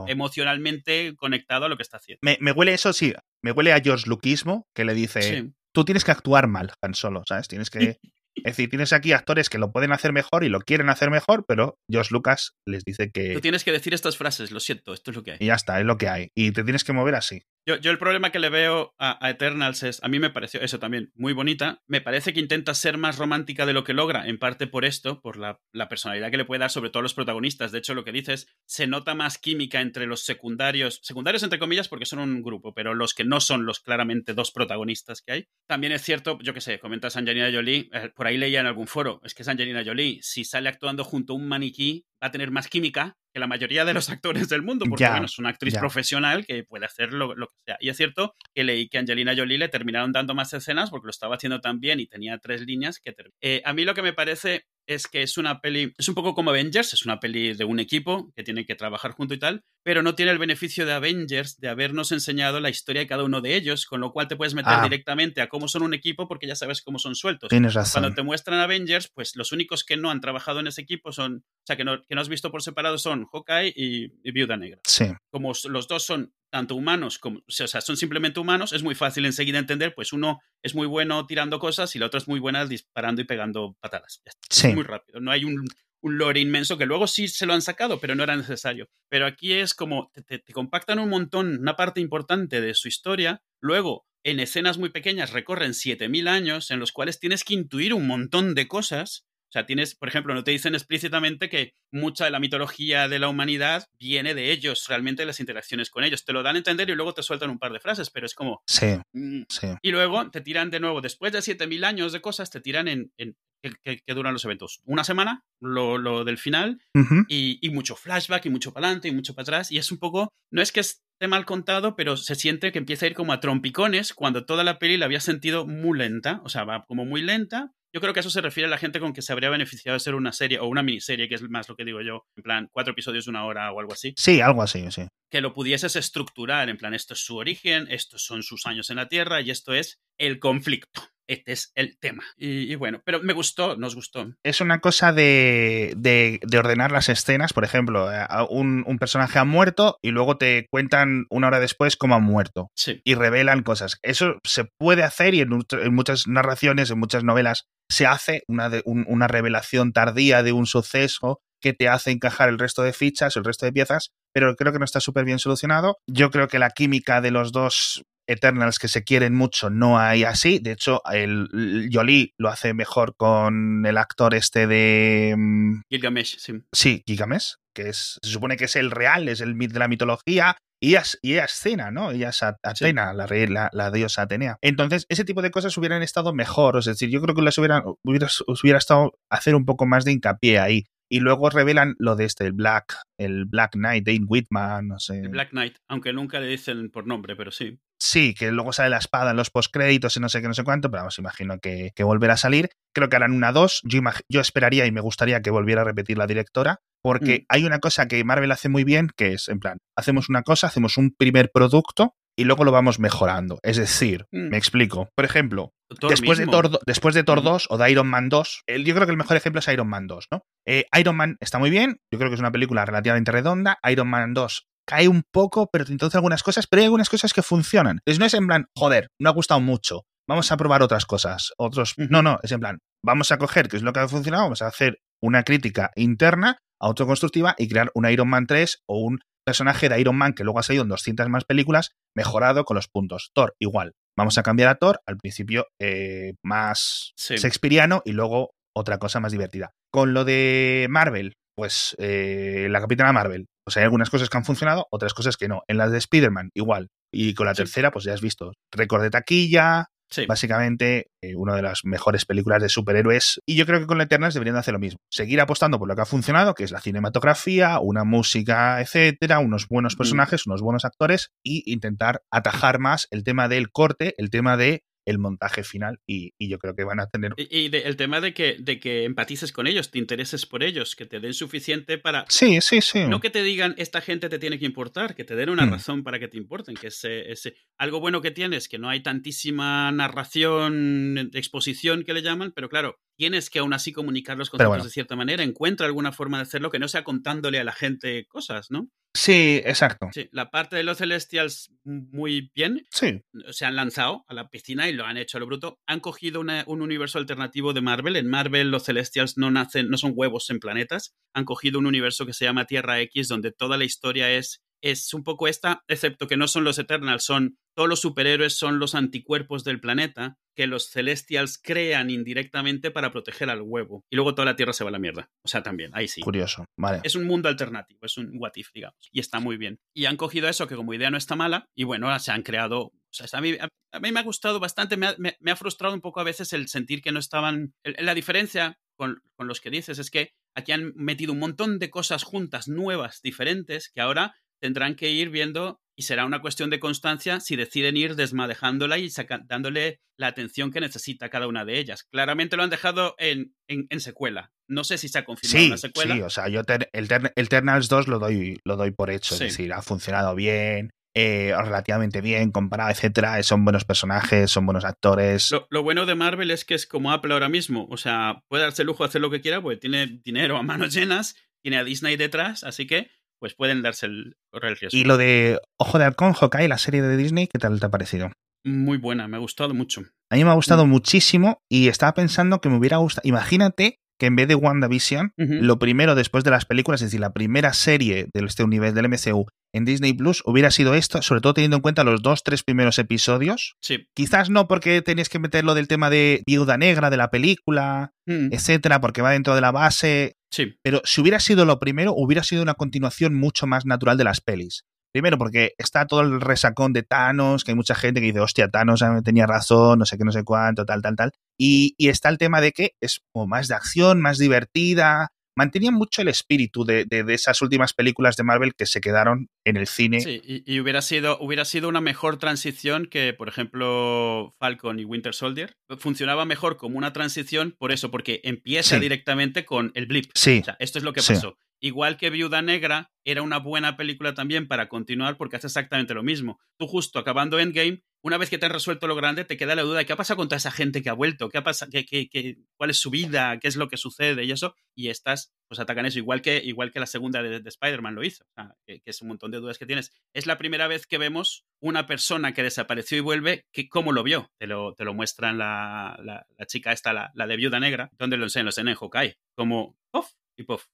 emocionalmente 0.08 1.15
conectado 1.15 1.65
a 1.65 1.70
lo 1.70 1.77
que 1.77 1.84
está 1.84 1.98
haciendo. 1.98 2.20
Me, 2.22 2.51
huele 2.51 2.74
eso, 2.74 2.92
sí. 2.92 3.13
Me 3.42 3.51
huele 3.51 3.72
a 3.72 3.80
George 3.80 4.10
Luquismo, 4.10 4.68
que 4.74 4.86
le 4.86 4.94
dice. 4.94 5.51
Tú 5.72 5.86
tienes 5.86 6.04
que 6.04 6.12
actuar 6.12 6.48
mal, 6.48 6.74
tan 6.82 6.96
Solo, 6.96 7.24
¿sabes? 7.27 7.48
Tienes 7.48 7.70
que 7.70 8.00
Es 8.36 8.44
decir, 8.44 8.70
tienes 8.70 8.94
aquí 8.94 9.12
actores 9.12 9.50
que 9.50 9.58
lo 9.58 9.72
pueden 9.72 9.92
hacer 9.92 10.14
mejor 10.14 10.44
y 10.44 10.50
lo 10.50 10.62
quieren 10.62 10.90
hacer 10.90 11.10
mejor, 11.10 11.46
pero 11.48 11.78
Josh 11.92 12.12
Lucas 12.12 12.56
les 12.66 12.84
dice 12.84 13.12
que. 13.12 13.34
Tú 13.34 13.42
tienes 13.42 13.64
que 13.64 13.72
decir 13.72 13.94
estas 13.94 14.18
frases, 14.18 14.52
lo 14.52 14.60
siento, 14.60 14.94
esto 14.94 15.12
es 15.12 15.18
lo 15.18 15.24
que 15.24 15.32
hay. 15.32 15.38
Y 15.40 15.48
ya 15.48 15.56
está, 15.56 15.80
es 15.80 15.86
lo 15.86 15.98
que 15.98 16.08
hay. 16.08 16.30
Y 16.36 16.52
te 16.52 16.64
tienes 16.64 16.84
que 16.84 16.94
mover 16.94 17.16
así. 17.16 17.42
Yo, 17.70 17.78
yo 17.78 17.92
el 17.92 18.00
problema 18.00 18.32
que 18.32 18.40
le 18.40 18.50
veo 18.50 18.96
a, 18.98 19.30
Eternals 19.30 19.84
es, 19.84 20.04
a 20.04 20.08
mí 20.08 20.18
me 20.18 20.32
pareció 20.32 20.60
eso 20.60 20.80
también 20.80 21.12
muy 21.14 21.34
bonita. 21.34 21.84
Me 21.86 22.02
parece 22.02 22.34
que 22.34 22.40
intenta 22.40 22.74
ser 22.74 22.98
más 22.98 23.20
romántica 23.20 23.68
de 23.68 23.74
lo 23.74 23.84
que 23.84 23.94
logra, 23.94 24.28
en 24.28 24.40
parte 24.40 24.66
por 24.66 24.86
esto, 24.86 25.22
por 25.22 25.38
la, 25.38 25.60
personalidad 25.88 26.32
que 26.32 26.38
le 26.38 26.46
puede 26.46 26.62
dar, 26.62 26.72
sobre 26.72 26.90
todo 26.90 27.02
a 27.02 27.04
los 27.04 27.14
protagonistas. 27.14 27.72
De 27.72 27.78
hecho, 27.78 27.94
lo 27.94 28.04
que 28.04 28.12
dices, 28.12 28.48
se 28.66 28.88
nota 28.88 29.14
más 29.14 29.38
química 29.38 29.82
entre 29.82 30.08
los 30.08 30.24
secundarios, 30.24 31.00
secundarios 31.04 31.44
entre 31.44 31.60
comillas 31.60 31.88
porque 31.88 32.08
son 32.08 32.18
un 32.18 32.42
grupo, 32.42 32.74
pero 32.74 32.96
los 32.96 33.14
que 33.14 33.24
no 33.24 33.40
son 33.40 33.68
los 33.68 33.82
claramente 33.82 34.34
dos 34.34 34.50
protagonistas 34.52 35.22
que 35.22 35.32
hay. 35.32 35.48
También 35.68 35.94
es 35.94 36.02
cierto, 36.02 36.40
yo 36.42 36.56
que 36.56 36.62
sé, 36.62 36.80
comentas 36.80 37.18
Angelina 37.18 37.52
Jolie, 37.54 37.88
eh, 37.94 38.10
por 38.16 38.26
ahí 38.26 38.38
leía 38.38 38.62
en 38.62 38.66
algún 38.66 38.88
foro, 38.88 39.22
es 39.24 39.36
que 39.36 39.44
es 39.44 39.48
Angelina 39.48 39.84
Jolie, 39.86 40.18
si 40.24 40.44
sale 40.44 40.70
actuando 40.70 41.04
junto 41.04 41.34
a 41.34 41.36
un 41.36 41.48
maniquí, 41.48 42.08
va 42.24 42.30
a 42.30 42.32
tener 42.32 42.50
más 42.50 42.68
química 42.68 43.20
que 43.34 43.40
la 43.40 43.48
mayoría 43.48 43.86
de 43.86 43.94
los 43.94 44.10
actores 44.10 44.50
del 44.50 44.62
mundo, 44.62 44.86
porque 44.90 45.08
bueno, 45.08 45.26
es 45.26 45.38
una 45.40 45.50
actriz 45.50 45.76
profesional 45.78 46.46
que 46.46 46.64
puede 46.64 46.86
hacer 46.86 47.14
lo, 47.14 47.36
que 47.36 47.56
sea. 47.66 47.78
Y 47.80 47.90
es 47.90 47.98
cierto 47.98 48.36
que 48.54 48.64
leí 48.64 48.90
que 48.90 48.98
Angelina 48.98 49.36
Jolie 49.36 49.58
le 49.58 49.70
terminaron 49.70 50.12
dando 50.12 50.34
más 50.34 50.54
escenas 50.54 50.90
porque 50.90 51.08
lo 51.08 51.12
estaba 51.12 51.36
haciendo 51.36 51.62
tan 51.62 51.80
bien 51.80 52.00
y 52.00 52.08
tenía 52.08 52.38
tres 52.40 52.62
líneas 52.62 53.00
que... 53.00 53.16
Eh, 53.42 53.62
a 53.66 53.74
mí 53.74 53.86
lo 53.86 53.94
que 53.94 54.02
me 54.02 54.14
parece 54.14 54.66
es 54.96 55.08
que 55.08 55.22
es 55.22 55.38
una 55.38 55.62
peli, 55.62 55.93
es 55.98 56.10
un 56.10 56.15
poco 56.15 56.34
como 56.36 56.50
Avengers, 56.50 56.93
es 56.93 57.05
una 57.05 57.19
peli 57.19 57.53
de 57.53 57.63
un 57.63 57.79
equipo 57.79 58.31
que 58.36 58.43
tiene 58.43 58.65
que 58.65 58.75
trabajar 58.75 59.12
junto 59.12 59.34
y 59.34 59.39
tal, 59.39 59.63
pero 59.84 60.01
no 60.03 60.15
tiene 60.15 60.31
el 60.31 60.38
beneficio 60.39 60.86
de 60.86 60.93
Avengers 60.93 61.60
de 61.60 61.69
habernos 61.69 62.12
enseñado 62.12 62.60
la 62.60 62.69
historia 62.69 63.01
de 63.01 63.08
cada 63.08 63.24
uno 63.24 63.41
de 63.41 63.55
ellos, 63.55 63.86
con 63.86 64.01
lo 64.01 64.12
cual 64.12 64.27
te 64.27 64.36
puedes 64.36 64.53
meter 64.55 64.74
Ah. 64.74 64.84
directamente 64.84 65.41
a 65.41 65.48
cómo 65.50 65.67
son 65.67 65.84
un 65.84 65.93
equipo 65.93 66.27
porque 66.27 66.48
ya 66.48 66.55
sabes 66.55 66.81
cómo 66.81 67.00
son 67.00 67.15
sueltos. 67.15 67.50
Tienes 67.50 67.74
razón. 67.74 68.01
Cuando 68.01 68.15
te 68.15 68.24
muestran 68.24 68.60
Avengers, 68.60 69.10
pues 69.13 69.36
los 69.36 69.51
únicos 69.51 69.84
que 69.84 69.96
no 69.98 70.12
han 70.12 70.22
trabajado 70.22 70.60
en 70.60 70.67
ese 70.67 70.81
equipo 70.81 71.12
son, 71.12 71.43
o 71.46 71.65
sea, 71.65 71.75
que 71.77 71.84
no, 71.84 72.01
que 72.03 72.15
no 72.15 72.22
has 72.22 72.29
visto 72.29 72.51
por 72.51 72.63
separado 72.63 72.98
son 72.98 73.25
Hawkeye 73.31 73.74
y, 73.75 74.13
y 74.24 74.31
Viuda 74.31 74.58
Negra. 74.58 74.79
Sí, 74.86 75.05
Como 75.31 75.53
los 75.69 75.88
dos 75.88 76.03
son 76.03 76.34
tanto 76.51 76.74
humanos 76.74 77.19
como, 77.19 77.39
o 77.39 77.43
sea, 77.51 77.67
son 77.79 77.96
simplemente 77.96 78.39
humanos, 78.39 78.74
es 78.74 78.81
muy 78.81 78.96
fácil 78.96 79.24
enseguida 79.25 79.60
entender, 79.60 79.93
pues 79.93 80.13
uno 80.13 80.39
es 80.63 80.74
muy 80.74 80.88
bueno 80.88 81.27
tirando 81.27 81.60
cosas 81.60 81.96
y 81.96 82.00
la 82.00 82.08
otra 82.08 82.17
es 82.17 82.27
muy 82.27 82.39
buena 82.39 82.65
disparando 82.65 83.22
y 83.22 83.25
pegando 83.25 83.77
patadas. 83.79 84.24
Sí. 84.50 84.74
Muy 84.80 84.86
rápido, 84.88 85.20
no 85.20 85.32
hay 85.32 85.46
un, 85.46 85.66
un 86.02 86.18
lore 86.18 86.40
inmenso 86.40 86.78
que 86.78 86.86
luego 86.86 87.08
sí 87.08 87.28
se 87.28 87.46
lo 87.46 87.54
han 87.54 87.62
sacado, 87.62 88.00
pero 88.00 88.16
no 88.16 88.24
era 88.24 88.36
necesario. 88.36 88.88
Pero 89.10 89.26
aquí 89.26 89.54
es 89.54 89.74
como 89.74 90.10
te, 90.14 90.22
te- 90.24 90.40
te 90.40 90.54
compactan 90.54 91.00
un 91.00 91.10
montón, 91.10 91.60
una 91.60 91.76
parte 91.76 92.02
importante 92.02 92.62
de 92.62 92.74
su 92.74 92.88
historia, 92.88 93.42
luego 93.62 94.06
en 94.24 94.40
escenas 94.40 94.78
muy 94.78 94.90
pequeñas 94.90 95.32
recorren 95.32 95.74
7000 95.74 96.28
años 96.28 96.72
en 96.72 96.80
los 96.80 96.92
cuales 96.92 97.20
tienes 97.20 97.44
que 97.44 97.54
intuir 97.54 97.94
un 97.94 98.06
montón 98.08 98.54
de 98.56 98.68
cosas. 98.68 99.26
O 99.48 99.52
sea, 99.52 99.66
tienes, 99.66 99.96
por 99.96 100.08
ejemplo, 100.10 100.36
no 100.36 100.44
te 100.44 100.52
dicen 100.52 100.76
explícitamente 100.76 101.50
que 101.50 101.74
mucha 101.92 102.26
de 102.26 102.30
la 102.30 102.40
mitología 102.40 103.08
de 103.08 103.18
la 103.18 103.30
humanidad 103.30 103.86
viene 103.98 104.36
de 104.36 104.52
ellos, 104.52 104.86
realmente 104.88 105.24
de 105.24 105.26
las 105.26 105.40
interacciones 105.40 105.90
con 105.90 106.04
ellos. 106.04 106.24
Te 106.24 106.34
lo 106.34 106.44
dan 106.44 106.56
a 106.56 106.60
entender 106.60 106.88
y 106.90 106.94
luego 106.96 107.14
te 107.16 107.24
sueltan 107.24 107.50
un 107.50 107.58
par 107.58 107.72
de 107.74 107.80
frases, 107.80 108.12
pero 108.12 108.28
es 108.28 108.36
como... 108.36 108.62
Sí, 108.68 108.98
mm, 109.14 109.44
sí. 109.50 109.68
y 109.82 109.90
luego 109.92 110.30
te 110.30 110.42
tiran 110.42 110.70
de 110.70 110.80
nuevo, 110.80 111.02
después 111.02 111.32
de 111.34 111.42
7000 111.42 111.84
años 111.84 112.12
de 112.14 112.22
cosas, 112.22 112.52
te 112.52 112.62
tiran 112.62 112.88
en, 112.88 113.12
en 113.18 113.36
que, 113.62 113.72
que- 113.84 114.00
que 114.06 114.13
duran 114.13 114.34
los 114.34 114.46
eventos. 114.46 114.82
Una 114.86 115.04
semana, 115.04 115.44
lo, 115.60 115.98
lo 115.98 116.24
del 116.24 116.38
final, 116.38 116.82
y, 117.28 117.60
y 117.62 117.70
mucho 117.70 117.96
flashback, 117.96 118.46
y 118.46 118.50
mucho 118.50 118.74
para 118.74 118.88
adelante, 118.88 119.08
y 119.08 119.12
mucho 119.12 119.34
para 119.36 119.44
atrás. 119.44 119.72
Y 119.72 119.78
es 119.78 119.92
un 119.92 119.98
poco, 120.00 120.30
no 120.51 120.62
es 120.62 120.72
que 120.72 120.80
esté 120.80 121.28
mal 121.28 121.46
contado, 121.46 121.96
pero 121.96 122.16
se 122.18 122.36
siente 122.36 122.72
que 122.72 122.80
empieza 122.80 123.06
a 123.06 123.10
ir 123.10 123.16
como 123.16 123.34
a 123.34 123.39
trompicones 123.39 124.13
cuando 124.13 124.46
toda 124.46 124.63
la 124.63 124.80
peli 124.80 124.98
la 124.98 125.06
había 125.06 125.20
sentido 125.20 125.66
muy 125.68 125.98
lenta, 125.98 126.42
o 126.44 126.50
sea, 126.50 126.63
va 126.63 126.86
como 126.86 127.06
muy 127.06 127.22
lenta. 127.22 127.72
Yo 127.92 128.01
creo 128.01 128.13
que 128.13 128.20
a 128.20 128.22
eso 128.22 128.30
se 128.30 128.42
refiere 128.42 128.68
a 128.68 128.70
la 128.70 128.78
gente 128.78 129.00
con 129.00 129.13
que 129.13 129.24
se 129.24 129.34
habría 129.34 129.50
beneficiado 129.50 129.96
de 129.96 130.00
ser 130.00 130.13
una 130.13 130.32
serie 130.32 130.60
o 130.60 130.68
una 130.68 130.84
miniserie, 130.84 131.28
que 131.28 131.34
es 131.36 131.42
más 131.50 131.68
lo 131.68 131.75
que 131.75 131.86
digo 131.86 132.01
yo, 132.01 132.28
en 132.38 132.44
plan, 132.44 132.70
cuatro 132.72 132.94
episodios 132.94 133.25
de 133.25 133.32
una 133.32 133.46
hora 133.46 133.72
o 133.72 133.80
algo 133.80 133.94
así 133.94 134.13
Sí, 134.16 134.42
algo 134.42 134.62
así, 134.62 134.86
sí. 134.92 135.08
que 135.32 135.42
lo 135.42 135.54
pudieses 135.56 135.96
estructurar 135.96 136.70
en 136.70 136.78
plan, 136.78 136.94
esto 136.94 137.16
es 137.16 137.22
su 137.25 137.38
origen, 137.38 137.88
estos 137.89 138.24
son 138.24 138.44
sus 138.44 138.68
años 138.68 138.92
en 138.92 138.98
la 138.98 139.08
Tierra 139.08 139.42
y 139.42 139.50
esto 139.50 139.74
es 139.74 139.98
el 140.20 140.38
conflicto. 140.39 141.01
Este 141.30 141.52
es 141.52 141.72
el 141.76 141.98
tema. 142.00 142.24
Y, 142.38 142.72
y 142.72 142.76
bueno, 142.76 143.02
pero 143.06 143.22
me 143.22 143.34
gustó, 143.34 143.76
nos 143.78 143.94
gustó. 143.94 144.26
Es 144.44 144.62
una 144.62 144.80
cosa 144.80 145.14
de, 145.14 145.94
de- 145.96 146.40
de 146.42 146.58
ordenar 146.58 146.92
las 146.92 147.08
escenas. 147.08 147.54
Por 147.54 147.64
ejemplo, 147.64 148.12
eh, 148.12 148.26
un, 148.50 148.84
un 148.88 148.98
personaje 148.98 149.38
ha 149.38 149.44
muerto 149.46 149.98
y 150.02 150.10
luego 150.10 150.38
te 150.38 150.66
cuentan 150.72 151.26
una 151.30 151.48
hora 151.48 151.60
después 151.60 151.96
cómo 151.98 152.16
ha 152.16 152.20
muerto. 152.20 152.70
Sí, 152.76 153.00
y 153.04 153.14
revelan 153.14 153.62
cosas. 153.62 154.00
Eso 154.02 154.40
se 154.44 154.66
puede 154.80 155.04
hacer 155.04 155.36
y 155.36 155.42
en, 155.42 155.50
much- 155.50 155.80
en 155.86 155.94
muchas 155.94 156.28
narraciones, 156.28 156.90
en 156.90 156.98
muchas 157.00 157.24
novelas, 157.24 157.66
se 157.90 158.08
hace 158.08 158.42
una, 158.48 158.70
de- 158.70 158.82
un- 158.86 159.06
una 159.08 159.28
revelación 159.28 159.94
tardía 159.94 160.42
de 160.42 160.52
un 160.52 160.66
suceso 160.66 161.42
que 161.62 161.74
te 161.74 161.90
hace 161.90 162.12
encajar 162.12 162.48
el 162.50 162.58
resto 162.58 162.84
de 162.84 162.94
fichas, 162.94 163.36
el 163.36 163.44
resto 163.44 163.66
de 163.66 163.74
piezas, 163.74 164.12
pero 164.34 164.56
creo 164.56 164.72
que 164.72 164.80
no 164.80 164.86
está 164.86 165.02
súper 165.02 165.26
bien 165.26 165.40
solucionado. 165.40 165.98
Yo 166.08 166.32
creo 166.32 166.48
que 166.48 166.58
la 166.58 166.70
química 166.70 167.20
de 167.20 167.32
los 167.32 167.52
dos 167.52 168.04
Eternals 168.30 168.80
que 168.80 168.88
se 168.88 169.04
quieren 169.04 169.34
mucho 169.36 169.70
no 169.70 170.00
hay 170.00 170.24
así. 170.24 170.60
De 170.60 170.72
hecho, 170.72 171.02
el, 171.12 171.48
el 171.54 171.90
Jolie 171.92 172.34
lo 172.38 172.50
hace 172.50 172.74
mejor 172.74 173.16
con 173.18 173.86
el 173.86 173.98
actor 173.98 174.36
este 174.36 174.68
de... 174.68 175.36
mm, 175.38 175.82
Gilgamesh, 175.90 176.38
sí. 176.40 176.54
Sí, 176.72 177.04
Gigamesh, 177.06 177.56
que 177.76 177.90
es, 177.90 178.20
se 178.24 178.30
supone 178.32 178.58
que 178.58 178.66
es 178.66 178.76
el 178.76 178.92
real, 178.92 179.28
es 179.30 179.42
el 179.42 179.58
de 179.58 179.80
la 179.80 179.88
mitología, 179.88 180.56
y 180.82 180.90
ella, 180.92 181.02
es- 181.02 181.20
y 181.22 181.34
ella 181.34 181.46
es 181.46 181.52
Cena, 181.52 181.92
¿no? 181.92 182.12
Ella 182.12 182.30
es 182.30 182.42
Atena, 182.44 183.12
la, 183.14 183.26
rey- 183.28 183.48
la, 183.48 183.70
la 183.74 183.92
diosa 183.92 184.22
Atenea. 184.22 184.58
Entonces, 184.62 185.06
ese 185.10 185.26
tipo 185.26 185.42
de 185.42 185.52
cosas 185.52 185.78
hubieran 185.78 186.02
estado 186.04 186.34
mejor, 186.34 186.78
es 186.78 186.86
decir, 186.86 187.10
yo 187.10 187.22
creo 187.22 187.36
que 187.36 187.42
les 187.42 187.58
hubieran, 187.58 187.84
hubiera, 188.04 188.28
hubiera 188.48 188.78
estado 188.78 189.14
hacer 189.30 189.56
un 189.56 189.66
poco 189.66 189.86
más 189.86 190.06
de 190.06 190.14
hincapié 190.14 190.60
ahí. 190.60 190.86
Y 191.12 191.22
luego 191.22 191.50
revelan 191.50 191.96
lo 191.98 192.16
de 192.16 192.26
este, 192.26 192.46
el 192.46 192.54
Black, 192.54 192.96
el 193.18 193.46
Black 193.46 193.72
Knight, 193.72 194.06
Dane 194.06 194.26
Whitman, 194.28 194.88
no 194.90 195.00
sé. 195.00 195.18
El 195.22 195.30
Black 195.30 195.50
Knight, 195.50 195.76
aunque 195.90 196.14
nunca 196.14 196.40
le 196.40 196.46
dicen 196.48 196.92
por 196.92 197.08
nombre, 197.08 197.36
pero 197.36 197.50
sí. 197.50 197.80
Sí, 198.01 198.34
que 198.34 198.51
luego 198.51 198.72
sale 198.72 198.89
la 198.89 198.98
espada 198.98 199.32
en 199.32 199.38
los 199.38 199.50
postcréditos 199.50 200.15
y 200.15 200.20
no 200.22 200.29
sé 200.29 200.41
qué, 200.41 200.48
no 200.48 200.53
sé 200.53 200.63
cuánto, 200.63 200.89
pero 200.89 201.01
vamos, 201.01 201.20
imagino 201.20 201.60
que, 201.60 201.91
que 201.96 202.03
volverá 202.03 202.36
a 202.36 202.38
salir. 202.38 202.70
Creo 202.96 203.10
que 203.10 203.15
harán 203.18 203.34
una 203.34 203.51
2. 203.51 203.82
Yo, 203.84 204.00
yo 204.29 204.39
esperaría 204.41 204.86
y 204.86 204.91
me 204.91 205.01
gustaría 205.01 205.41
que 205.41 205.50
volviera 205.51 205.82
a 205.82 205.86
repetir 205.86 206.18
la 206.18 206.25
directora, 206.27 206.79
porque 207.03 207.39
Mm. 207.41 207.46
hay 207.50 207.65
una 207.65 207.79
cosa 207.79 208.08
que 208.08 208.24
Marvel 208.24 208.51
hace 208.51 208.70
muy 208.70 208.84
bien, 208.86 209.10
que 209.18 209.34
es, 209.34 209.50
en 209.50 209.60
plan, 209.60 209.77
hacemos 209.98 210.29
una 210.29 210.44
cosa, 210.44 210.68
hacemos 210.68 210.98
un 210.98 211.12
primer 211.18 211.51
producto 211.53 212.13
y 212.38 212.46
luego 212.46 212.63
lo 212.63 212.72
vamos 212.72 213.00
mejorando. 213.00 213.60
Es 213.63 213.75
decir, 213.75 214.25
Mm. 214.32 214.48
me 214.50 214.58
explico. 214.58 215.10
Por 215.13 215.25
ejemplo, 215.25 215.72
después, 216.08 216.38
de. 216.38 216.48
Thor, 216.48 216.70
do- 216.70 216.79
después 216.86 217.13
de 217.15 217.24
Thor 217.25 217.41
Mm. 217.41 217.44
2 217.44 217.68
o 217.70 217.77
de 217.77 217.91
Iron 217.91 218.08
Man 218.08 218.29
2, 218.29 218.63
el- 218.65 218.86
yo 218.86 218.96
creo 218.96 219.08
que 219.08 219.12
el 219.12 219.18
mejor 219.18 219.36
ejemplo 219.36 219.60
es 219.60 219.68
Iron 219.68 219.89
Man 219.89 220.08
2, 220.08 220.27
¿no? 220.32 220.44
Eh, 220.65 220.86
Iron 220.98 221.18
Man 221.18 221.36
está 221.41 221.60
muy 221.60 221.70
bien, 221.70 221.98
yo 222.13 222.18
creo 222.18 222.29
que 222.29 222.36
es 222.36 222.39
una 222.39 222.51
película 222.51 222.86
relativamente 222.86 223.32
redonda. 223.34 223.77
Iron 223.89 224.08
Man 224.08 224.34
2 224.34 224.68
cae 224.89 225.08
un 225.08 225.22
poco, 225.31 225.69
pero 225.72 225.86
te 225.86 225.91
introduce 225.91 226.17
algunas 226.17 226.41
cosas, 226.41 226.65
pero 226.65 226.79
hay 226.81 226.86
algunas 226.86 227.10
cosas 227.10 227.31
que 227.31 227.43
funcionan. 227.43 228.00
Entonces 228.00 228.19
no 228.19 228.25
es 228.25 228.34
en 228.34 228.48
plan, 228.48 228.65
joder, 228.75 229.10
no 229.22 229.29
ha 229.29 229.34
gustado 229.34 229.60
mucho, 229.60 230.01
vamos 230.27 230.51
a 230.51 230.58
probar 230.58 230.81
otras 230.81 231.05
cosas. 231.05 231.53
Otros, 231.60 231.93
no, 231.98 232.24
no, 232.24 232.39
es 232.41 232.51
en 232.51 232.60
plan, 232.60 232.79
vamos 233.05 233.31
a 233.31 233.38
coger 233.38 233.67
qué 233.69 233.77
es 233.77 233.84
lo 233.84 233.93
que 233.93 234.00
ha 234.00 234.08
funcionado, 234.08 234.43
vamos 234.46 234.63
a 234.63 234.67
hacer 234.67 234.98
una 235.22 235.43
crítica 235.43 235.91
interna, 235.96 236.58
autoconstructiva 236.81 237.53
y 237.58 237.67
crear 237.69 237.91
un 237.93 238.10
Iron 238.10 238.29
Man 238.29 238.48
3 238.48 238.79
o 238.88 238.98
un 239.00 239.19
personaje 239.46 239.89
de 239.89 240.00
Iron 240.00 240.15
Man 240.17 240.34
que 240.34 240.43
luego 240.43 240.58
ha 240.60 240.63
salido 240.63 240.84
en 240.84 240.89
200 240.89 241.29
más 241.29 241.46
películas, 241.46 241.91
mejorado 242.15 242.65
con 242.65 242.75
los 242.75 242.88
puntos. 242.88 243.29
Thor, 243.36 243.53
igual. 243.60 243.93
Vamos 244.17 244.38
a 244.39 244.43
cambiar 244.43 244.69
a 244.69 244.75
Thor, 244.75 245.01
al 245.05 245.17
principio 245.17 245.67
eh, 245.79 246.34
más 246.43 247.13
Sí. 247.15 247.36
shakespeariano 247.36 248.01
y 248.05 248.13
luego 248.13 248.51
otra 248.75 248.98
cosa 248.98 249.19
más 249.19 249.31
divertida. 249.31 249.72
Con 249.91 250.13
lo 250.13 250.25
de 250.25 250.88
Marvel, 250.89 251.34
pues 251.55 251.96
eh, 252.00 252.67
la 252.69 252.79
Capitana 252.79 253.12
Marvel, 253.13 253.48
pues 253.70 253.78
hay 253.78 253.84
algunas 253.84 254.10
cosas 254.10 254.30
que 254.32 254.38
han 254.38 254.46
funcionado, 254.46 254.88
otras 254.90 255.14
cosas 255.14 255.38
que 255.38 255.48
no. 255.48 255.62
En 255.68 255.78
las 255.78 255.92
de 255.92 256.00
Spider-Man, 256.00 256.50
igual. 256.56 256.88
Y 257.14 257.36
con 257.36 257.46
la 257.46 257.54
Sí. 257.54 257.58
tercera, 257.62 257.92
pues 257.92 258.04
ya 258.04 258.14
has 258.16 258.22
visto, 258.22 258.52
récord 258.72 259.04
de 259.04 259.12
taquilla, 259.12 259.86
Sí. 260.12 260.26
básicamente 260.26 261.12
eh, 261.22 261.36
una 261.36 261.56
de 261.56 261.62
las 261.62 261.82
mejores 261.84 262.26
películas 262.26 262.64
de 262.64 262.70
superhéroes. 262.70 263.42
Y 263.46 263.56
yo 263.56 263.68
creo 263.68 263.80
que 263.80 263.86
con 263.86 264.02
Eternals 264.02 264.34
deberían 264.34 264.56
de 264.56 264.62
hacer 264.62 264.74
lo 264.74 264.80
mismo. 264.80 264.98
Seguir 265.12 265.40
apostando 265.40 265.78
por 265.78 265.88
lo 265.88 265.96
que 265.96 266.02
ha 266.02 266.06
funcionado, 266.06 266.56
que 266.56 266.64
es 266.64 266.72
la 266.72 266.82
cinematografía, 266.82 267.80
una 267.80 268.04
música, 268.06 268.82
etcétera, 268.82 269.38
unos 269.38 269.68
buenos 269.68 269.96
personajes, 269.96 270.48
unos 270.48 270.62
buenos 270.64 270.84
actores, 270.84 271.30
y 271.44 271.72
intentar 271.72 272.22
atajar 272.32 272.80
más 272.80 273.08
el 273.12 273.24
tema 273.24 273.48
del 273.48 273.70
corte, 273.72 274.16
el 274.18 274.32
tema 274.32 274.58
de 274.58 274.82
el 275.10 275.18
montaje 275.20 275.63
final. 275.63 276.00
Y, 276.08 276.34
y 276.38 276.50
yo 276.50 276.60
creo 276.60 276.75
que 276.75 276.84
van 276.84 277.00
a 277.00 277.08
tener. 277.08 277.34
Y, 277.38 277.48
y 277.66 277.70
de- 277.70 277.80
el 277.84 277.96
tema 277.96 278.22
de 278.22 278.34
que, 278.34 278.56
de 278.60 278.80
que 278.80 279.04
empatices 279.06 279.51
con 279.51 279.68
ellos, 279.68 279.92
te 279.92 280.00
intereses 280.00 280.46
por 280.46 280.63
ellos, 280.63 280.96
que 280.96 281.06
te 281.06 281.20
den 281.20 281.34
suficiente 281.34 281.98
para 281.98 282.25
Sí, 282.30 282.60
sí, 282.62 282.82
sí. 282.82 283.06
No 283.08 283.20
que 283.20 283.30
te 283.30 283.42
digan, 283.44 283.75
esta 283.78 284.01
gente 284.01 284.30
te 284.30 284.39
tiene 284.39 284.60
que 284.60 284.66
importar, 284.66 285.16
que 285.16 285.24
te 285.24 285.36
den 285.36 285.50
una 285.50 285.66
Mm. 285.66 285.72
razón 285.72 286.04
para 286.04 286.20
que 286.20 286.28
te 286.28 286.38
importen, 286.38 286.75
que 286.75 286.88
ese, 286.88 287.32
ese- 287.32 287.56
algo 287.78 288.00
bueno 288.00 288.22
que 288.22 288.32
tienes, 288.32 288.70
que 288.70 288.78
no 288.80 288.89
hay 288.89 289.01
tantísima 289.01 289.92
narración, 289.92 291.30
exposición 291.34 292.04
que 292.04 292.13
le 292.13 292.22
llaman, 292.22 292.51
pero 292.56 292.70
claro, 292.70 293.00
tienes 293.20 293.50
que 293.50 293.60
aún 293.60 293.74
así 293.74 293.92
comunicar 293.92 294.38
los 294.38 294.50
conceptos 294.50 294.70
bueno. 294.70 294.84
de 294.86 294.90
cierta 294.90 295.18
manera, 295.18 295.44
encuentra 295.44 295.86
alguna 295.86 296.14
forma 296.14 296.38
de 296.38 296.44
hacerlo 296.44 296.72
que 296.72 296.80
no 296.80 296.88
sea 296.88 297.04
contándole 297.04 297.60
a 297.60 297.66
la 297.66 297.74
gente 297.74 298.26
cosas, 298.28 298.72
¿no? 298.72 298.88
Sí, 299.14 299.62
exacto. 299.66 300.08
Sí, 300.14 300.30
la 300.32 300.50
parte 300.52 300.78
de 300.78 300.84
los 300.84 301.00
Celestials 301.00 301.70
muy 301.84 302.50
bien, 302.56 302.86
Sí. 302.92 303.22
se 303.52 303.66
han 303.66 303.76
lanzado 303.76 304.24
a 304.30 304.34
la 304.34 304.50
piscina 304.50 304.88
y 304.88 304.94
lo 304.94 305.06
han 305.06 305.18
hecho 305.18 305.36
a 305.38 305.42
lo 305.42 305.48
bruto. 305.48 305.80
Han 305.86 306.00
cogido 306.00 306.40
una- 306.40 306.64
un 306.66 306.82
universo 306.82 307.18
alternativo 307.20 307.74
de 307.74 307.82
Marvel. 307.82 308.16
En 308.16 308.28
Marvel 308.30 308.72
los 308.72 308.84
Celestials 308.86 309.38
no 309.38 309.52
nacen, 309.52 309.90
no 309.90 309.98
son 309.98 310.14
huevos 310.16 310.50
en 310.50 310.60
planetas. 310.62 311.14
Han 311.34 311.44
cogido 311.44 311.78
un 311.80 311.88
universo 311.88 312.26
que 312.26 312.32
se 312.34 312.46
llama 312.46 312.66
Tierra 312.68 313.02
X, 313.02 313.28
donde 313.28 313.52
toda 313.52 313.78
la 313.78 313.84
historia 313.84 314.32
es, 314.32 314.62
es 314.82 315.14
un 315.14 315.24
poco 315.24 315.48
esta, 315.48 315.84
excepto 315.88 316.28
que 316.28 316.38
no 316.38 316.48
son 316.48 316.64
los 316.64 316.80
Eternals, 316.80 317.24
son 317.24 317.58
todos 317.76 317.88
los 317.90 318.02
superhéroes 318.02 318.58
son 318.58 318.80
los 318.80 318.94
anticuerpos 318.96 319.64
del 319.64 319.80
planeta 319.80 320.38
que 320.56 320.68
los 320.68 320.90
Celestials 320.90 321.58
crean 321.62 322.10
indirectamente 322.10 322.92
para 322.92 323.12
proteger 323.12 323.50
al 323.50 323.62
huevo. 323.62 324.04
Y 324.10 324.16
luego 324.18 324.36
toda 324.36 324.46
la 324.46 324.56
Tierra 324.58 324.74
se 324.74 324.84
va 324.84 324.90
a 324.90 324.92
la 324.92 325.00
mierda. 325.00 325.30
O 325.46 325.48
sea, 325.48 325.64
también, 325.64 325.92
ahí 325.94 326.08
sí. 326.10 326.20
Curioso. 326.22 326.66
Vale. 326.78 327.00
Es 327.04 327.16
un 327.16 327.26
mundo 327.26 327.48
alternativo, 327.48 328.00
es 328.04 328.18
un 328.18 328.32
what 328.38 328.52
if, 328.56 328.70
digamos. 328.74 328.98
Y 329.12 329.20
está 329.22 329.40
muy 329.40 329.56
bien. 329.56 329.80
Y 329.94 330.06
han 330.06 330.18
cogido 330.18 330.50
eso 330.50 330.68
que 330.68 330.76
como 330.76 330.94
idea 330.94 331.10
no 331.10 331.18
está 331.18 331.36
mala 331.36 331.66
y 331.76 331.86
bueno, 331.86 332.18
se 332.20 332.32
han 332.32 332.44
creado... 332.44 332.88
O 332.88 332.94
sea, 333.12 333.28
a 333.40 333.42
mí, 333.42 333.56
a, 333.92 334.00
mí 334.02 334.12
me 334.12 334.20
ha 334.20 334.24
gustado 334.24 334.60
bastante, 334.60 334.98
me 334.98 335.08
ha, 335.08 335.16
me- 335.18 335.38
me 335.40 335.52
ha 335.52 335.56
frustrado 335.56 335.94
un 335.96 336.02
poco 336.02 336.20
a 336.20 336.24
veces 336.26 336.52
el 336.54 336.68
sentir 336.68 337.02
que 337.02 337.12
no 337.14 337.20
estaban... 337.20 337.74
el- 337.84 337.96
la 338.06 338.14
diferencia 338.14 338.78
con, 338.98 339.22
con 339.36 339.48
los 339.48 339.62
que 339.62 339.70
dices 339.70 339.98
es 340.00 340.12
que 340.12 340.34
aquí 340.54 340.74
han 340.74 340.92
metido 340.96 341.32
un 341.32 341.40
montón 341.40 341.80
de 341.80 341.90
cosas 341.90 342.24
juntas, 342.24 342.68
nuevas, 342.68 343.22
diferentes, 343.24 343.90
que 343.90 344.02
ahora 344.02 344.36
tendrán 344.62 344.96
que 344.96 345.10
ir 345.12 345.30
viendo 345.30 345.80
y 345.98 346.04
será 346.04 346.25
una 346.25 346.39
cuestión 346.42 346.70
de 346.70 346.80
constancia 346.80 347.39
si 347.42 347.58
deciden 347.58 347.98
ir 347.98 348.16
desmadejándola 348.16 348.98
y 348.98 349.10
dándole 349.48 350.00
la 350.18 350.28
atención 350.28 350.72
que 350.72 350.80
necesita 350.80 351.30
cada 351.30 351.48
una 351.48 351.66
de 351.66 351.78
ellas. 351.78 352.04
Claramente 352.10 352.56
lo 352.56 352.63
han 352.63 352.70
dejado 352.70 353.16
en, 353.18 353.54
en- 353.68 353.88
en 353.89 354.00
secuela. 354.00 354.51
No 354.70 354.84
sé 354.86 354.98
si 354.98 355.10
se 355.10 355.20
ha 355.20 355.25
confirmado 355.25 355.63
sí, 355.66 355.70
la 355.70 355.78
secuela. 355.78 356.16
Sí, 356.16 356.22
o 356.22 356.30
sea, 356.30 356.48
yo 356.48 356.62
el, 356.94 357.10
Eternals 357.36 357.89
2 357.89 358.08
lo 358.08 358.20
doy, 358.20 358.60
lo 358.63 358.78
doy 358.78 358.92
por 358.92 359.10
hecho. 359.10 359.34
Es 359.34 359.39
decir, 359.39 359.74
ha 359.74 359.82
funcionado 359.82 360.36
bien, 360.36 360.92
eh, 361.16 361.54
relativamente 361.58 362.22
bien 362.22 362.51
comparado, 362.51 362.92
etcétera. 362.92 363.42
Son 363.44 363.66
buenos 363.66 363.84
personajes, 363.84 364.51
son 364.51 364.66
buenos 364.66 364.86
actores. 364.86 365.54
Lo, 365.70 365.84
bueno 365.84 366.06
de 366.06 366.16
Marvel 366.16 366.51
es 366.51 366.63
que 366.63 366.75
es 366.75 366.86
como 366.86 367.12
Apple 367.12 367.34
ahora 367.34 367.50
mismo. 367.50 367.88
O 367.89 367.98
sea, 367.98 368.42
puede 368.48 368.63
darse 368.63 368.84
el 368.84 368.88
lujo 368.88 369.04
de 369.04 369.10
hacer 369.10 369.22
lo 369.22 369.32
que 369.32 369.42
quiera, 369.42 369.62
porque 369.62 369.78
tiene 369.78 370.22
dinero 370.24 370.56
a 370.56 370.63
manos 370.63 370.94
llenas, 370.94 371.36
tiene 371.62 371.78
a 371.78 371.84
Disney 371.84 372.16
detrás, 372.16 372.63
así 372.63 372.88
que 372.88 373.10
pues 373.39 373.55
pueden 373.55 373.81
darse 373.81 374.05
el, 374.05 374.38
correr 374.51 374.72
el 374.72 374.77
riesgo. 374.77 374.98
Y 374.98 375.03
lo 375.03 375.17
de 375.17 375.60
Ojo 375.77 375.98
de 375.98 376.05
Halcón, 376.05 376.34
Hawkeye, 376.34 376.67
la 376.67 376.77
serie 376.77 377.01
de 377.01 377.17
Disney, 377.17 377.48
¿qué 377.48 377.58
tal 377.58 377.79
te 377.79 377.86
ha 377.86 377.89
parecido? 377.89 378.31
Muy 378.65 378.98
buena, 378.98 379.27
me 379.27 379.38
ha 379.38 379.39
gustado 379.39 379.74
mucho. 379.74 380.01
A 380.29 380.36
mí 380.36 380.43
me 380.43 380.51
ha 380.51 380.55
gustado 380.55 380.86
muchísimo 380.86 381.62
y 381.69 381.88
estaba 381.88 382.13
pensando 382.13 382.60
que 382.60 382.69
me 382.69 382.77
hubiera 382.77 382.98
gustado. 382.98 383.27
Imagínate 383.27 384.00
que 384.20 384.26
en 384.26 384.36
vez 384.36 384.48
de 384.48 384.56
WandaVision, 384.56 385.34
lo 385.38 385.80
primero 385.80 386.14
después 386.14 386.44
de 386.44 386.52
las 386.52 386.66
películas, 386.66 387.02
es 387.02 387.08
decir, 387.08 387.22
la 387.22 387.34
primera 387.34 387.74
serie 387.74 388.28
de 388.34 388.46
este 388.46 388.64
universo 388.64 388.96
del 388.96 389.10
MCU 389.10 389.48
en 389.74 389.86
Disney 389.86 390.14
Plus 390.14 390.44
hubiera 390.46 390.72
sido 390.72 390.94
esto, 390.94 391.22
sobre 391.22 391.42
todo 391.42 391.54
teniendo 391.54 391.78
en 391.78 391.82
cuenta 391.82 392.04
los 392.04 392.22
dos, 392.22 392.44
tres 392.44 392.64
primeros 392.64 393.00
episodios. 393.00 393.76
Sí. 393.80 394.08
Quizás 394.14 394.50
no 394.50 394.68
porque 394.68 395.02
tenías 395.02 395.30
que 395.30 395.40
meter 395.40 395.64
lo 395.64 395.74
del 395.74 395.88
tema 395.88 396.10
de 396.10 396.44
viuda 396.46 396.78
negra 396.78 397.10
de 397.10 397.18
la 397.18 397.30
película, 397.30 398.14
mm. 398.26 398.52
etcétera, 398.52 399.00
porque 399.00 399.22
va 399.22 399.32
dentro 399.32 399.56
de 399.56 399.62
la 399.62 399.72
base. 399.72 400.38
Sí. 400.52 400.74
Pero 400.84 401.02
si 401.06 401.22
hubiera 401.22 401.40
sido 401.40 401.66
lo 401.66 401.80
primero, 401.80 402.14
hubiera 402.16 402.44
sido 402.44 402.62
una 402.62 402.74
continuación 402.74 403.36
mucho 403.36 403.68
más 403.68 403.86
natural 403.86 404.18
de 404.18 404.24
las 404.26 404.42
pelis. 404.42 404.86
Primero, 405.12 405.38
porque 405.38 405.74
está 405.78 406.06
todo 406.06 406.22
el 406.22 406.39
resacón 406.39 406.94
de 406.94 407.04
Thanos, 407.04 407.63
que 407.63 407.72
hay 407.72 407.75
mucha 407.75 407.96
gente 407.96 408.20
que 408.20 408.28
dice, 408.28 408.39
hostia, 408.39 408.70
Thanos 408.70 409.04
tenía 409.24 409.48
razón, 409.48 410.00
no 410.00 410.06
sé 410.06 410.18
qué, 410.18 410.24
no 410.24 410.32
sé 410.32 410.44
cuánto, 410.44 410.86
tal, 410.86 411.01
tal, 411.01 411.16
tal. 411.16 411.32
Y, 411.58 411.96
está 411.98 412.30
el 412.30 412.38
tema 412.38 412.62
de 412.62 412.72
que 412.72 412.94
es 413.01 413.22
como 413.32 413.48
más 413.48 413.68
de 413.68 413.75
acción, 413.75 414.22
más 414.22 414.38
divertida. 414.38 415.30
Mantenía 415.56 415.92
mucho 415.92 416.22
el 416.22 416.30
espíritu 416.30 416.86
de, 416.86 417.06
esas 417.28 417.62
últimas 417.62 417.94
películas 417.94 418.38
de 418.38 418.44
Marvel 418.44 418.75
que 418.75 418.86
se 418.86 419.01
quedaron 419.01 419.50
en 419.66 419.78
el 419.78 419.88
cine. 419.88 420.22
Sí, 420.22 420.42
y, 420.46 420.80
hubiera, 420.80 421.01
sido, 421.01 421.38
hubiera 421.42 421.66
sido 421.66 421.89
una 421.89 422.01
mejor 422.01 422.38
transición 422.38 423.08
que, 423.08 423.34
por 423.34 423.50
ejemplo, 423.50 424.56
Falcon 424.60 425.00
y 425.00 425.06
Winter 425.06 425.34
Soldier. 425.34 425.75
Funcionaba 425.98 426.46
mejor 426.46 426.78
como 426.78 426.98
una 426.98 427.13
transición 427.13 427.75
por 427.78 427.92
eso, 427.92 428.10
porque 428.10 428.42
empieza 428.44 429.00
directamente 429.00 429.66
con 429.66 429.92
el 429.96 430.06
blip. 430.06 430.32
Sí. 430.36 430.60
O 430.62 430.66
sea, 430.66 430.78
esto 430.80 431.00
es 431.00 431.04
lo 431.04 431.13
que 431.13 431.22
pasó. 431.22 431.58
Igual 431.80 432.18
que 432.18 432.30
Viuda 432.30 432.62
Negra 432.62 433.12
era 433.24 433.42
una 433.42 433.60
buena 433.60 433.96
película 433.96 434.34
también 434.34 434.68
para 434.68 434.90
continuar 434.90 435.38
porque 435.38 435.58
hace 435.58 435.68
exactamente 435.68 436.14
lo 436.14 436.24
mismo. 436.24 436.60
Tú 436.78 436.88
justo 436.88 437.20
acabando 437.20 437.60
Endgame, 437.60 438.04
una 438.22 438.38
vez 438.38 438.50
que 438.50 438.58
te 438.58 438.66
has 438.66 438.72
resuelto 438.72 439.08
lo 439.08 439.16
grande, 439.16 439.46
te 439.46 439.56
queda 439.56 439.76
la 439.76 439.84
duda 439.84 440.00
de 440.00 440.06
qué 440.06 440.14
ha 440.14 440.18
pasado 440.18 440.38
con 440.38 440.50
toda 440.50 440.58
esa 440.58 440.72
gente 440.72 441.02
que 441.02 441.10
ha 441.10 441.14
vuelto, 441.14 441.48
qué 441.50 441.58
ha 441.58 441.64
pasado, 441.64 441.90
qué, 441.92 442.06
qué, 442.06 442.58
cuál 442.76 442.90
es 442.90 442.98
su 442.98 443.10
vida, 443.10 443.58
qué 443.60 443.68
es 443.68 443.78
lo 443.78 443.88
que 443.88 443.98
sucede 443.98 444.44
y 444.44 444.52
eso, 444.52 444.76
y 444.94 445.10
estas 445.10 445.54
pues 445.68 445.80
atacan 445.80 446.06
eso, 446.06 446.18
igual 446.18 446.42
que, 446.42 446.62
igual 446.64 446.92
que 446.92 447.00
la 447.00 447.06
segunda 447.06 447.42
de, 447.44 447.62
Spider-Man 447.64 448.16
lo 448.16 448.24
hizo, 448.24 448.44
que, 448.86 449.02
es 449.06 449.22
un 449.22 449.30
montón 449.30 449.52
de 449.52 449.60
dudas 449.60 449.78
que 449.78 449.86
tienes. 449.86 450.12
Es 450.34 450.48
la 450.48 450.58
primera 450.58 450.88
vez 450.88 451.06
que 451.06 451.18
vemos 451.18 451.66
una 451.80 452.08
persona 452.08 452.54
que 452.54 452.64
desapareció 452.64 453.18
y 453.18 453.22
vuelve, 453.22 453.66
que 453.72 453.88
cómo 453.88 454.12
lo 454.12 454.24
vio, 454.24 454.52
te 454.58 454.68
lo, 454.68 454.96
te 454.96 455.06
lo 455.06 455.14
muestran 455.14 455.58
la, 455.58 456.20
la, 456.24 456.66
chica 456.66 456.92
esta, 456.92 457.14
la, 457.14 457.32
la, 457.36 457.48
de 457.48 457.56
Viuda 457.56 457.80
Negra, 457.80 458.10
donde 458.18 458.38
lo 458.38 458.46
enseñan, 458.46 458.66
los 458.66 458.78
enseñan 458.78 458.98
en 459.00 459.36
como 459.56 459.96
puff 460.12 460.32
y 460.58 460.64
puff. 460.64 460.88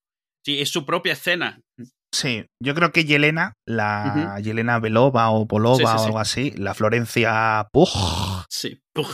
Sí, 0.45 0.61
es 0.61 0.69
su 0.69 0.85
propia 0.85 1.13
escena. 1.13 1.59
Sí, 2.13 2.45
yo 2.63 2.75
creo 2.75 2.91
que 2.91 3.03
Yelena, 3.03 3.53
la 3.67 4.39
Yelena 4.41 4.79
Belova 4.79 5.31
o 5.31 5.47
Polova 5.47 5.95
o 5.95 6.05
algo 6.05 6.19
así, 6.19 6.51
la 6.51 6.75
Florencia 6.75 7.67
Pug. 7.73 7.89
Sí, 8.49 8.79
Pug. 8.93 9.07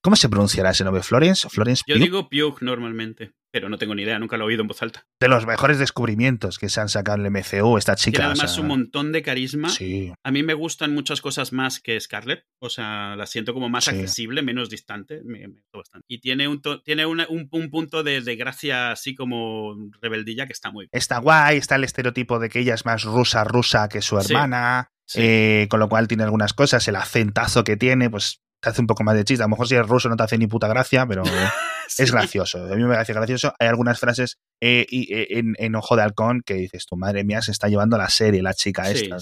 ¿Cómo 0.00 0.16
se 0.16 0.28
pronunciará 0.28 0.70
ese 0.70 0.84
nombre? 0.84 1.02
¿Florence? 1.02 1.48
¿Florence 1.48 1.82
Yo 1.86 1.96
digo 1.96 2.28
Pugh 2.28 2.60
normalmente 2.60 3.34
pero 3.52 3.68
no 3.68 3.76
tengo 3.76 3.94
ni 3.94 4.02
idea, 4.02 4.18
nunca 4.18 4.38
lo 4.38 4.44
he 4.44 4.46
oído 4.48 4.62
en 4.62 4.68
voz 4.68 4.82
alta. 4.82 5.06
De 5.20 5.28
los 5.28 5.46
mejores 5.46 5.78
descubrimientos 5.78 6.58
que 6.58 6.70
se 6.70 6.80
han 6.80 6.88
sacado 6.88 7.18
en 7.18 7.26
el 7.26 7.30
MCU, 7.30 7.76
esta 7.76 7.94
chica. 7.96 8.16
Tiene 8.16 8.32
además 8.32 8.56
un 8.56 8.66
montón 8.66 9.12
de 9.12 9.22
carisma. 9.22 9.68
Sí. 9.68 10.10
A 10.24 10.30
mí 10.30 10.42
me 10.42 10.54
gustan 10.54 10.94
muchas 10.94 11.20
cosas 11.20 11.52
más 11.52 11.78
que 11.78 12.00
Scarlett, 12.00 12.46
o 12.60 12.70
sea, 12.70 13.14
la 13.14 13.26
siento 13.26 13.52
como 13.52 13.68
más 13.68 13.88
accesible, 13.88 14.40
menos 14.40 14.70
distante, 14.70 15.20
me, 15.22 15.46
gusta 15.46 15.78
bastante. 15.78 16.06
Y 16.08 16.20
tiene 16.20 16.48
un, 16.48 16.62
tiene 16.82 17.04
un, 17.04 17.22
un, 17.28 17.70
punto 17.70 18.02
de, 18.02 18.22
de, 18.22 18.36
gracia 18.36 18.90
así 18.90 19.14
como 19.14 19.76
rebeldilla 20.00 20.46
que 20.46 20.54
está 20.54 20.70
muy 20.70 20.84
bien. 20.84 20.90
Está 20.92 21.18
guay, 21.18 21.58
está 21.58 21.76
el 21.76 21.84
estereotipo 21.84 22.38
de 22.38 22.48
que 22.48 22.60
ella 22.60 22.72
es 22.72 22.86
más 22.86 23.02
rusa, 23.04 23.44
rusa 23.44 23.88
que 23.88 24.00
su 24.00 24.18
hermana. 24.18 24.88
Eh, 25.14 25.66
con 25.68 25.78
lo 25.78 25.90
cual 25.90 26.08
tiene 26.08 26.22
algunas 26.22 26.54
cosas, 26.54 26.88
el 26.88 26.96
acentazo 26.96 27.64
que 27.64 27.76
tiene, 27.76 28.08
pues 28.08 28.40
te 28.62 28.70
hace 28.70 28.80
un 28.80 28.86
poco 28.86 29.02
más 29.02 29.16
de 29.16 29.24
chiste. 29.24 29.42
A 29.42 29.46
lo 29.46 29.50
mejor 29.50 29.66
si 29.66 29.74
eres 29.74 29.88
ruso 29.88 30.08
no 30.08 30.16
te 30.16 30.22
hace 30.22 30.38
ni 30.38 30.46
puta 30.46 30.68
gracia, 30.68 31.04
pero 31.06 31.22
es 31.98 32.12
gracioso. 32.12 32.64
A 32.64 32.76
mí 32.76 32.84
me 32.84 32.94
parece 32.94 33.12
gracioso. 33.12 33.52
Hay 33.58 33.66
algunas 33.66 33.98
frases 33.98 34.38
eh, 34.60 34.86
eh, 34.90 35.42
en, 35.58 35.74
Ojo 35.74 35.96
de 35.96 36.02
Halcón 36.02 36.42
que 36.46 36.54
dices, 36.54 36.86
tu 36.86 36.96
madre 36.96 37.24
mía, 37.24 37.42
se 37.42 37.50
está 37.50 37.68
llevando 37.68 37.98
la 37.98 38.08
serie, 38.08 38.40
la 38.40 38.54
chica 38.54 38.88
esta. 38.88 39.18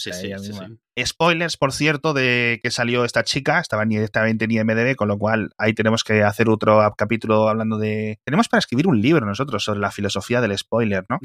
Spoilers, 1.03 1.57
por 1.57 1.73
cierto, 1.73 2.13
de 2.13 2.61
que 2.63 2.71
salió 2.71 3.07
esta 3.07 3.25
chica, 3.25 3.61
estaba 3.61 3.87
ni 3.87 3.95
directamente 3.95 4.47
ni 4.47 4.59
en 4.59 4.67
MDB, 4.67 4.95
con 4.95 5.09
lo 5.09 5.17
cual 5.17 5.51
ahí 5.57 5.73
tenemos 5.73 6.05
que 6.05 6.23
hacer 6.23 6.51
otro 6.51 6.79
capítulo 6.99 7.49
hablando 7.49 7.79
de... 7.79 8.19
Tenemos 8.25 8.49
para 8.49 8.59
escribir 8.59 8.87
un 8.87 9.01
libro 9.01 9.25
nosotros 9.25 9.65
sobre 9.65 9.81
la 9.81 9.91
filosofía 9.91 10.43
del 10.43 10.59
spoiler, 10.59 11.07
¿no? 11.09 11.19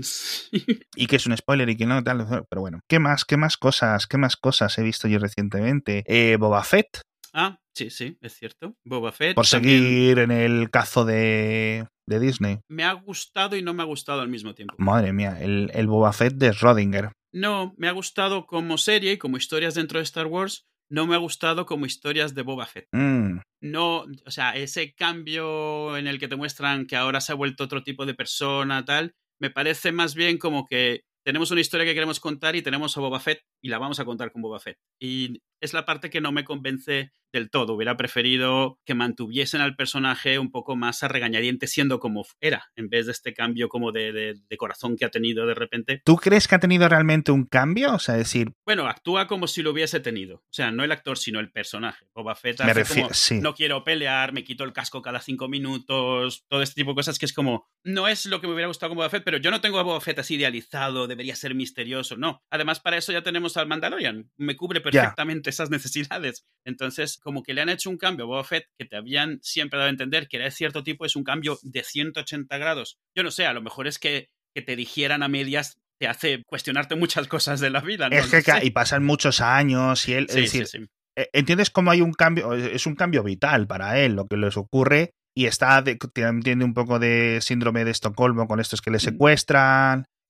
Y 0.96 1.08
que 1.08 1.18
es 1.18 1.26
un 1.26 1.36
spoiler 1.36 1.70
y 1.70 1.76
que 1.76 1.86
no, 1.86 2.02
tal, 2.02 2.46
pero 2.50 2.62
bueno. 2.62 2.80
¿Qué 2.88 3.00
más? 3.00 3.26
¿Qué 3.26 3.36
más 3.36 3.58
cosas? 3.58 4.08
¿Qué 4.08 4.18
más 4.18 4.38
cosas 4.38 4.78
he 4.78 4.84
visto 4.84 5.10
yo 5.10 5.20
recientemente? 5.20 6.06
Eh, 6.08 6.38
Boba 6.38 6.64
Fett, 6.64 7.02
Ah, 7.38 7.60
sí, 7.76 7.90
sí, 7.90 8.18
es 8.22 8.34
cierto. 8.34 8.78
Boba 8.86 9.12
Fett. 9.12 9.36
Por 9.36 9.46
seguir 9.46 10.20
en 10.20 10.32
el 10.32 10.70
cazo 10.70 11.04
de, 11.04 11.86
Disney. 12.08 12.60
Me 12.70 12.86
ha 12.86 12.94
gustado 12.94 13.58
y 13.58 13.62
no 13.62 13.74
me 13.74 13.84
ha 13.84 13.86
gustado 13.86 14.22
al 14.22 14.30
mismo 14.30 14.56
tiempo. 14.56 14.74
Madre 14.78 15.12
mía, 15.12 15.38
el, 15.42 15.70
el 15.74 15.88
Boba 15.88 16.14
Fett 16.14 16.36
de 16.36 16.52
Schrödinger. 16.52 17.12
No, 17.34 17.74
me 17.78 17.90
ha 17.90 17.92
gustado 17.92 18.46
como 18.46 18.78
serie 18.78 19.12
y 19.12 19.18
como 19.18 19.36
historias 19.36 19.76
dentro 19.76 20.00
de 20.00 20.04
Star 20.04 20.28
Wars. 20.28 20.66
No 20.90 21.08
me 21.08 21.16
ha 21.16 21.18
gustado 21.18 21.66
como 21.66 21.86
historias 21.86 22.36
de 22.36 22.44
Boba 22.44 22.68
Fett. 22.68 22.88
Mm. 22.94 23.40
No, 23.62 24.06
o 24.26 24.32
sea, 24.32 24.56
ese 24.56 24.94
cambio 24.94 25.98
en 25.98 26.08
el 26.08 26.20
que 26.20 26.30
te 26.30 26.38
muestran 26.38 26.86
que 26.86 26.96
ahora 26.96 27.20
se 27.20 27.34
ha 27.34 27.36
vuelto 27.36 27.66
otro 27.66 27.84
tipo 27.84 28.06
de 28.06 28.14
persona, 28.14 28.86
tal, 28.86 29.14
me 29.42 29.50
parece 29.50 29.92
más 29.92 30.16
bien 30.16 30.38
como 30.38 30.66
que 30.68 31.02
tenemos 31.26 31.50
una 31.52 31.62
historia 31.62 31.86
que 31.86 31.96
queremos 31.96 32.20
contar 32.20 32.56
y 32.56 32.62
tenemos 32.62 32.96
a 32.96 33.02
Boba 33.02 33.20
Fett 33.20 33.42
y 33.62 33.70
la 33.70 33.80
vamos 33.80 34.00
a 34.00 34.06
contar 34.06 34.32
con 34.32 34.42
Boba 34.42 34.60
Fett. 34.60 34.78
Y 35.00 35.42
es 35.62 35.74
la 35.74 35.86
parte 35.86 36.10
que 36.10 36.22
no 36.22 36.32
me 36.32 36.44
convence 36.44 37.12
del 37.34 37.50
todo. 37.50 37.74
Hubiera 37.74 37.98
preferido 37.98 38.80
que 38.86 38.94
mantuviesen 38.94 39.60
al 39.60 39.76
personaje 39.76 40.40
un 40.40 40.52
poco 40.52 40.76
más 40.76 41.04
a 41.04 41.10
regañadiente 41.10 41.68
siendo 41.68 42.00
como 42.00 42.26
era, 42.40 42.72
en 42.76 42.88
vez 42.88 43.08
de 43.08 43.12
este 43.12 43.34
cambio 43.34 43.68
como 43.68 43.92
de, 43.92 44.40
corazón 44.58 44.96
que 44.96 45.04
ha 45.04 45.10
tenido 45.10 45.46
de 45.46 45.54
repente. 45.54 46.02
¿Tú 46.06 46.16
crees 46.16 46.48
que 46.48 46.56
ha 46.56 46.60
tenido 46.60 46.88
realmente 46.88 47.34
un 47.34 47.46
cambio? 47.46 47.94
O 47.94 48.00
sea, 48.00 48.16
decir... 48.16 48.54
Bueno, 48.66 48.88
actúa 48.88 49.28
como 49.28 49.48
si 49.48 49.62
lo 49.62 49.72
hubiese 49.72 50.00
tenido. 50.00 50.38
O 50.38 50.54
sea, 50.54 50.72
no 50.72 50.86
el 50.86 50.92
actor, 50.94 51.18
sino 51.18 51.42
el 51.42 51.52
personaje. 51.52 52.08
Boba 52.14 52.36
Fett 52.36 52.62
hace 52.62 52.86
como, 52.86 53.10
no 53.42 53.54
quiero 53.54 53.84
pelear, 53.84 54.32
me 54.32 54.46
quito 54.46 54.64
el 54.64 54.72
casco 54.72 55.02
cada 55.02 55.20
cinco 55.20 55.50
minutos, 55.50 56.46
todo 56.48 56.62
este 56.62 56.76
tipo 56.76 56.92
de 56.92 56.96
cosas 56.96 57.20
que 57.20 57.26
es 57.26 57.34
como, 57.34 57.68
no 57.84 58.08
es 58.08 58.26
lo 58.28 58.40
que 58.40 58.48
me 58.48 58.54
hubiera 58.54 58.70
gustado 58.70 58.92
con 58.92 58.98
Boba 58.98 59.10
Fett, 59.10 59.26
pero 59.26 59.38
yo 59.38 59.52
no 59.52 59.60
tengo 59.60 59.78
a 59.78 59.84
Boba 59.84 60.00
Fett 60.00 60.20
así 60.20 60.36
idealizado, 60.36 61.08
debería 61.08 61.36
ser 61.36 61.54
misterioso, 61.54 62.16
no. 62.16 62.42
Además, 62.50 62.80
para 62.80 62.98
eso 62.98 63.12
ya 63.12 63.24
tenemos 63.24 63.45
al 63.58 63.68
Mandalorian, 63.68 64.32
me 64.38 64.56
cubre 64.56 64.82
perfectamente 64.82 65.50
esas 65.50 65.70
necesidades. 65.70 66.46
Entonces, 66.66 67.18
como 67.18 67.44
que 67.44 67.54
le 67.54 67.62
han 67.62 67.70
hecho 67.70 67.90
un 67.90 67.98
cambio 67.98 68.26
a 68.26 68.28
Boba 68.28 68.44
Fett 68.44 68.66
que 68.78 68.86
te 68.86 68.98
habían 68.98 69.40
siempre 69.42 69.78
dado 69.78 69.88
a 69.88 69.92
entender 69.92 70.28
que 70.28 70.38
era 70.38 70.46
de 70.46 70.52
cierto 70.52 70.84
tipo, 70.84 71.06
es 71.06 71.16
un 71.16 71.24
cambio 71.24 71.58
de 71.62 71.84
180 71.84 72.58
grados. 72.58 72.98
Yo 73.16 73.24
no 73.24 73.32
sé, 73.32 73.46
a 73.46 73.54
lo 73.54 73.62
mejor 73.62 73.88
es 73.88 74.00
que, 74.00 74.30
que 74.54 74.62
te 74.62 74.76
dijeran 74.76 75.24
a 75.24 75.28
medias 75.28 75.78
te 75.98 76.08
hace 76.08 76.44
cuestionarte 76.46 76.96
muchas 76.96 77.28
cosas 77.28 77.60
de 77.60 77.70
la 77.70 77.80
vida. 77.80 78.08
Es 78.12 78.28
que 78.28 78.66
y 78.66 78.72
pasan 78.72 79.06
muchos 79.06 79.42
años 79.42 80.08
y 80.10 80.14
él, 80.14 80.28
es 80.30 80.36
decir, 80.36 80.90
e, 81.16 81.30
entiendes 81.34 81.70
cómo 81.70 81.92
hay 81.92 82.02
un 82.02 82.12
cambio, 82.14 82.54
es 82.54 82.86
un 82.86 82.96
cambio 82.96 83.24
vital 83.24 83.68
para 83.68 84.00
él 84.00 84.14
lo 84.14 84.28
que 84.28 84.38
les 84.38 84.58
ocurre 84.58 85.14
y 85.36 85.46
está 85.46 85.84
tiene 85.84 86.66
un 86.66 86.74
poco 86.74 87.00
de 87.00 87.40
síndrome 87.42 87.86
de 87.86 87.92
Estocolmo 87.92 88.48
con 88.48 88.60
estos 88.60 88.82
que 88.82 88.92
le 88.92 88.98
mm. 88.98 89.02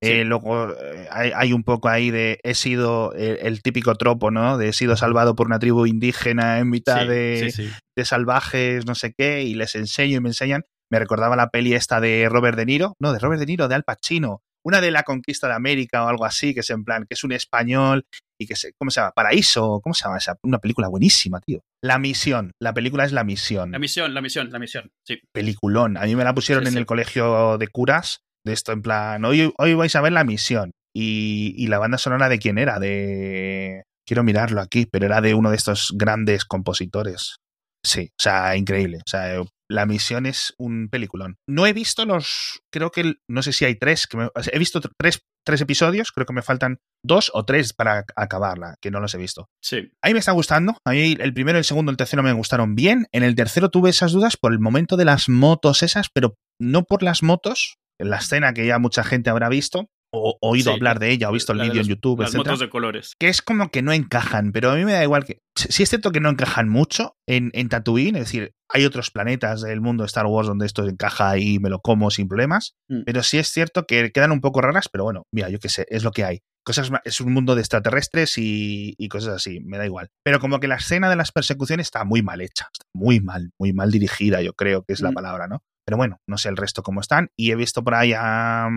Eh, 0.01 0.23
luego 0.25 0.71
eh, 0.71 1.07
hay, 1.11 1.53
un 1.53 1.63
poco 1.63 1.89
ahí 1.89 2.11
de 2.11 2.39
he 2.43 2.53
sido 2.53 3.13
el, 3.13 3.61
típico 3.61 3.95
tropo, 3.95 4.31
¿no? 4.31 4.57
De 4.57 4.69
he 4.69 4.73
sido 4.73 4.95
salvado 4.97 5.35
por 5.35 5.47
una 5.47 5.59
tribu 5.59 5.85
indígena 5.85 6.59
en 6.59 6.69
mitad 6.69 7.07
de, 7.07 7.71
salvajes, 8.03 8.85
no 8.85 8.95
sé 8.95 9.13
qué, 9.17 9.43
y 9.43 9.55
les 9.55 9.75
enseño 9.75 10.17
y 10.17 10.21
me 10.21 10.29
enseñan. 10.29 10.63
Me 10.91 10.99
recordaba 10.99 11.35
la 11.35 11.49
peli 11.49 11.73
esta 11.73 11.99
de 11.99 12.27
Robert 12.29 12.57
De 12.57 12.65
Niro, 12.65 12.93
no, 12.99 13.11
de 13.11 13.19
Robert 13.19 13.39
De 13.39 13.47
Niro, 13.47 13.67
de 13.67 13.75
Al 13.75 13.83
Pacino, 13.83 14.43
una 14.63 14.81
de 14.81 14.91
la 14.91 15.03
conquista 15.03 15.47
de 15.47 15.53
América 15.53 16.03
o 16.03 16.07
algo 16.07 16.25
así, 16.25 16.53
que 16.53 16.59
es 16.59 16.69
en 16.71 16.83
plan, 16.83 17.05
que 17.07 17.13
es 17.13 17.23
un 17.23 17.31
español 17.31 18.05
y 18.39 18.47
que 18.47 18.55
se, 18.55 18.73
¿cómo 18.77 18.91
se 18.91 18.99
llama? 18.99 19.11
Paraíso, 19.11 19.79
¿cómo 19.81 19.93
se 19.93 20.03
llama 20.03 20.17
esa? 20.17 20.37
Una 20.43 20.57
película 20.57 20.87
buenísima, 20.87 21.39
tío. 21.39 21.63
La 21.81 21.99
misión, 21.99 22.51
la 22.59 22.73
película 22.73 23.05
es 23.05 23.11
La 23.11 23.23
misión. 23.23 23.71
La 23.71 23.79
misión, 23.79 24.13
la 24.13 24.21
misión, 24.21 24.51
la 24.51 24.59
misión, 24.59 24.91
sí. 25.05 25.19
Peliculón. 25.31 25.97
A 25.97 26.03
mí 26.05 26.15
me 26.15 26.23
la 26.23 26.33
pusieron 26.33 26.67
en 26.67 26.77
el 26.77 26.85
colegio 26.85 27.57
de 27.57 27.67
curas 27.67 28.24
de 28.45 28.53
esto 28.53 28.71
en 28.71 28.81
plan, 28.81 29.25
hoy, 29.25 29.51
hoy 29.57 29.73
vais 29.73 29.95
a 29.95 30.01
ver 30.01 30.13
la 30.13 30.23
misión. 30.23 30.71
Y, 30.97 31.67
la 31.67 31.77
banda 31.77 31.97
sonora 31.97 32.29
de 32.29 32.39
quién 32.39 32.57
era, 32.57 32.79
de... 32.79 33.83
Quiero 34.07 34.23
mirarlo 34.23 34.61
aquí, 34.61 34.85
pero 34.85 35.07
era 35.07 35.19
de 35.19 35.33
uno 35.33 35.49
de 35.49 35.57
estos 35.57 35.93
grandes 35.97 36.45
compositores. 36.45 37.37
Sí, 37.83 38.11
o 38.11 38.21
sea, 38.21 38.55
increíble. 38.55 38.99
O 38.99 39.09
sea, 39.09 39.43
la 39.69 39.85
misión 39.85 40.25
es 40.25 40.53
un 40.57 40.89
peliculón. 40.89 41.35
No 41.49 41.65
he 41.65 41.73
visto 41.73 42.05
los, 42.05 42.61
creo 42.71 42.91
que, 42.91 43.15
no 43.27 43.41
sé 43.41 43.51
si 43.51 43.65
hay 43.65 43.75
tres, 43.75 44.07
que 44.07 44.29
he 44.51 44.59
visto 44.59 44.79
tres, 44.97 45.21
tres 45.45 45.61
episodios, 45.61 46.11
creo 46.11 46.25
que 46.25 46.33
me 46.33 46.43
faltan 46.43 46.77
dos 47.03 47.31
o 47.33 47.45
tres 47.45 47.73
para 47.73 48.05
acabarla, 48.15 48.75
que 48.81 48.91
no 48.91 48.99
los 48.99 49.13
he 49.15 49.17
visto. 49.17 49.47
Sí. 49.63 49.91
A 50.03 50.07
mí 50.07 50.13
me 50.13 50.19
está 50.19 50.31
gustando, 50.31 50.77
a 50.85 50.91
mí 50.91 51.17
el 51.19 51.33
primero, 51.33 51.57
el 51.57 51.65
segundo, 51.65 51.91
el 51.91 51.97
tercero 51.97 52.23
me 52.23 52.33
gustaron 52.33 52.75
bien, 52.75 53.07
en 53.11 53.23
el 53.23 53.35
tercero 53.35 53.69
tuve 53.69 53.89
esas 53.89 54.11
dudas 54.11 54.37
por 54.37 54.53
el 54.53 54.59
momento 54.59 54.97
de 54.97 55.05
las 55.05 55.29
motos 55.29 55.83
esas, 55.83 56.07
pero 56.13 56.35
no 56.59 56.83
por 56.83 57.03
las 57.03 57.23
motos, 57.23 57.77
la 57.99 58.17
escena 58.17 58.53
que 58.53 58.65
ya 58.65 58.79
mucha 58.79 59.03
gente 59.03 59.29
habrá 59.29 59.49
visto, 59.49 59.89
o 60.15 60.37
oído 60.41 60.71
hablar 60.71 60.99
de 60.99 61.11
ella 61.11 61.29
o 61.29 61.33
visto 61.33 61.53
el 61.53 61.59
vídeo 61.59 61.81
en 61.81 61.87
YouTube, 61.87 62.21
las 62.21 62.35
motos 62.35 62.59
de 62.59 62.69
colores. 62.69 63.15
Que 63.19 63.27
es 63.27 63.41
como 63.41 63.69
que 63.69 63.81
no 63.81 63.91
encajan, 63.91 64.51
pero 64.51 64.71
a 64.71 64.75
mí 64.75 64.85
me 64.85 64.93
da 64.93 65.03
igual 65.03 65.25
que. 65.25 65.39
Si 65.55 65.83
es 65.83 65.89
cierto 65.89 66.11
que 66.11 66.19
no 66.19 66.29
encajan 66.29 66.69
mucho 66.69 67.17
en, 67.27 67.51
en 67.53 67.69
Tatooine, 67.69 68.15
es 68.17 68.25
decir, 68.25 68.53
hay 68.69 68.85
otros 68.85 69.11
planetas 69.11 69.61
del 69.61 69.81
mundo 69.81 70.03
de 70.03 70.07
Star 70.07 70.25
Wars 70.25 70.47
donde 70.47 70.65
esto 70.65 70.87
encaja 70.87 71.37
y 71.37 71.59
me 71.59 71.69
lo 71.69 71.79
como 71.79 72.11
sin 72.11 72.27
problemas, 72.27 72.75
mm. 72.89 73.03
pero 73.05 73.23
sí 73.23 73.37
es 73.37 73.49
cierto 73.49 73.85
que 73.85 74.11
quedan 74.11 74.31
un 74.31 74.41
poco 74.41 74.61
raras, 74.61 74.89
pero 74.89 75.03
bueno, 75.03 75.23
mira, 75.33 75.49
yo 75.49 75.59
qué 75.59 75.69
sé, 75.69 75.85
es 75.89 76.03
lo 76.03 76.11
que 76.11 76.23
hay. 76.23 76.39
Cosas, 76.65 76.89
es 77.03 77.21
un 77.21 77.31
mundo 77.31 77.53
de 77.53 77.61
extraterrestres 77.61 78.39
y, 78.39 78.95
y, 78.97 79.07
cosas 79.07 79.35
así, 79.35 79.59
me 79.59 79.77
da 79.77 79.85
igual. 79.85 80.09
Pero 80.23 80.39
como 80.39 80.59
que 80.59 80.67
la 80.67 80.77
escena 80.77 81.11
de 81.11 81.15
las 81.15 81.31
persecuciones 81.31 81.87
está 81.87 82.03
muy 82.05 82.23
mal 82.23 82.41
hecha, 82.41 82.69
está 82.73 82.85
muy 82.91 83.19
mal, 83.19 83.51
muy 83.59 83.71
mal 83.71 83.91
dirigida, 83.91 84.41
yo 84.41 84.53
creo 84.53 84.83
que 84.83 84.93
es 84.93 85.01
la 85.01 85.11
mm. 85.11 85.13
palabra, 85.13 85.47
¿no? 85.47 85.61
Pero 85.85 85.97
bueno, 85.97 86.17
no 86.27 86.37
sé 86.37 86.49
el 86.49 86.57
resto 86.57 86.83
cómo 86.83 87.01
están. 87.01 87.29
Y 87.37 87.51
he 87.51 87.55
visto 87.55 87.83
por 87.83 87.95
ahí 87.95 88.13
a, 88.13 88.67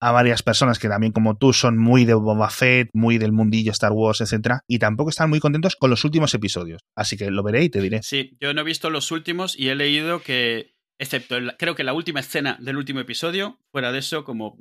a 0.00 0.12
varias 0.12 0.42
personas 0.42 0.78
que 0.78 0.88
también 0.88 1.12
como 1.12 1.36
tú 1.36 1.52
son 1.52 1.78
muy 1.78 2.04
de 2.04 2.14
Boba 2.14 2.50
Fett, 2.50 2.88
muy 2.92 3.18
del 3.18 3.32
mundillo 3.32 3.72
Star 3.72 3.92
Wars, 3.92 4.20
etcétera, 4.20 4.62
y 4.68 4.78
tampoco 4.78 5.10
están 5.10 5.30
muy 5.30 5.40
contentos 5.40 5.76
con 5.76 5.90
los 5.90 6.04
últimos 6.04 6.34
episodios. 6.34 6.82
Así 6.96 7.16
que 7.16 7.30
lo 7.30 7.42
veré 7.42 7.64
y 7.64 7.68
te 7.68 7.80
diré. 7.80 8.02
Sí, 8.02 8.36
yo 8.40 8.54
no 8.54 8.60
he 8.60 8.64
visto 8.64 8.90
los 8.90 9.10
últimos 9.10 9.58
y 9.58 9.68
he 9.68 9.74
leído 9.74 10.22
que 10.22 10.74
excepto 10.98 11.36
creo 11.58 11.74
que 11.74 11.84
la 11.84 11.92
última 11.92 12.20
escena 12.20 12.58
del 12.60 12.76
último 12.76 13.00
episodio, 13.00 13.58
fuera 13.70 13.92
de 13.92 14.00
eso, 14.00 14.24
como... 14.24 14.56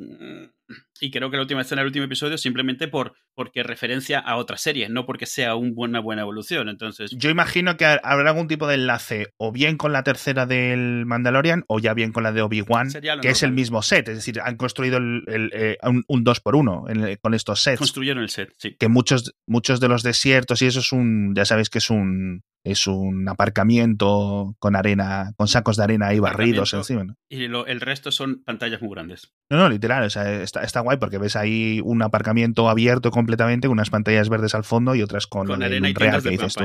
Y 1.00 1.12
creo 1.12 1.30
que 1.30 1.38
la 1.38 1.44
última 1.44 1.62
escena 1.62 1.82
del 1.82 1.88
último 1.88 2.06
episodio 2.06 2.38
simplemente 2.38 2.88
por, 2.88 3.14
porque 3.36 3.64
referencia 3.64 4.20
a 4.20 4.36
otra 4.38 4.58
serie, 4.58 4.90
no 4.90 5.06
porque 5.06 5.26
sea 5.26 5.56
una 5.56 6.00
buena 6.00 6.24
evolución. 6.24 6.70
Entonces... 6.70 7.12
Yo 7.12 7.30
imagino 7.30 7.78
que 7.78 7.86
habrá 7.86 8.32
algún 8.32 8.48
tipo 8.48 8.68
de 8.68 8.76
enlace, 8.76 9.34
o 9.38 9.52
bien 9.52 9.78
con 9.78 9.94
la 9.94 10.04
tercera 10.04 10.46
del 10.46 11.06
Mandalorian, 11.06 11.64
o 11.68 11.80
ya 11.80 11.94
bien 11.94 12.12
con 12.12 12.24
la 12.24 12.32
de 12.32 12.42
Obi-Wan, 12.42 12.90
que 13.22 13.30
es 13.30 13.44
el 13.44 13.52
mismo 13.52 13.82
set. 13.82 14.10
Es 14.10 14.16
decir, 14.16 14.40
han 14.42 14.58
construido 14.58 14.98
el, 14.98 15.24
eh, 15.54 15.78
un, 15.84 16.24
2 16.24 16.40
por 16.40 16.56
1 16.56 16.86
con 17.22 17.34
estos 17.34 17.62
sets. 17.62 17.80
Construyeron 17.80 18.24
el 18.24 18.30
set, 18.30 18.54
sí. 18.58 18.76
Que 18.80 18.88
muchos, 18.88 19.36
muchos 19.46 19.80
de 19.80 19.88
los 19.88 20.04
desiertos 20.04 20.62
y 20.62 20.66
eso 20.66 20.80
es 20.80 20.92
un... 20.92 21.34
Ya 21.36 21.46
sabéis 21.46 21.70
que 21.70 21.78
es 21.78 21.90
un 21.90 22.44
es 22.72 22.88
un 22.88 23.28
aparcamiento 23.30 24.56
con 24.60 24.76
arena, 24.76 25.34
con 25.38 25.48
sacos 25.48 25.78
de 25.78 25.84
arena 25.84 26.08
ahí 26.08 26.20
barridos 26.20 26.74
encima. 26.74 27.16
Y 27.30 27.46
el 27.46 27.82
resto 27.82 28.12
son 28.12 28.44
pantallas 28.44 28.82
muy 28.82 28.92
grandes. 28.92 29.34
No, 29.50 29.58
no, 29.58 29.70
literal, 29.70 30.04
o 30.04 30.10
sea, 30.10 30.42
está, 30.42 30.57
está, 30.64 30.80
guay 30.82 30.98
porque 30.98 31.18
ves 31.18 31.36
ahí 31.36 31.82
un 31.84 32.02
aparcamiento 32.02 32.70
abierto 32.70 33.12
completamente, 33.12 33.68
unas 33.68 33.90
pantallas 33.90 34.30
verdes 34.30 34.56
al 34.56 34.64
fondo 34.64 34.96
y 34.96 35.02
otras 35.02 35.28
con, 35.28 35.48
con 35.48 35.64
arena 35.64 35.90
y 35.90 35.94
real 35.94 36.22
que 36.22 36.30
dices 36.30 36.56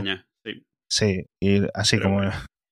Sí. 0.44 0.66
Sí, 0.90 1.26
y 1.40 1.62
así 1.74 1.98
como 1.98 2.20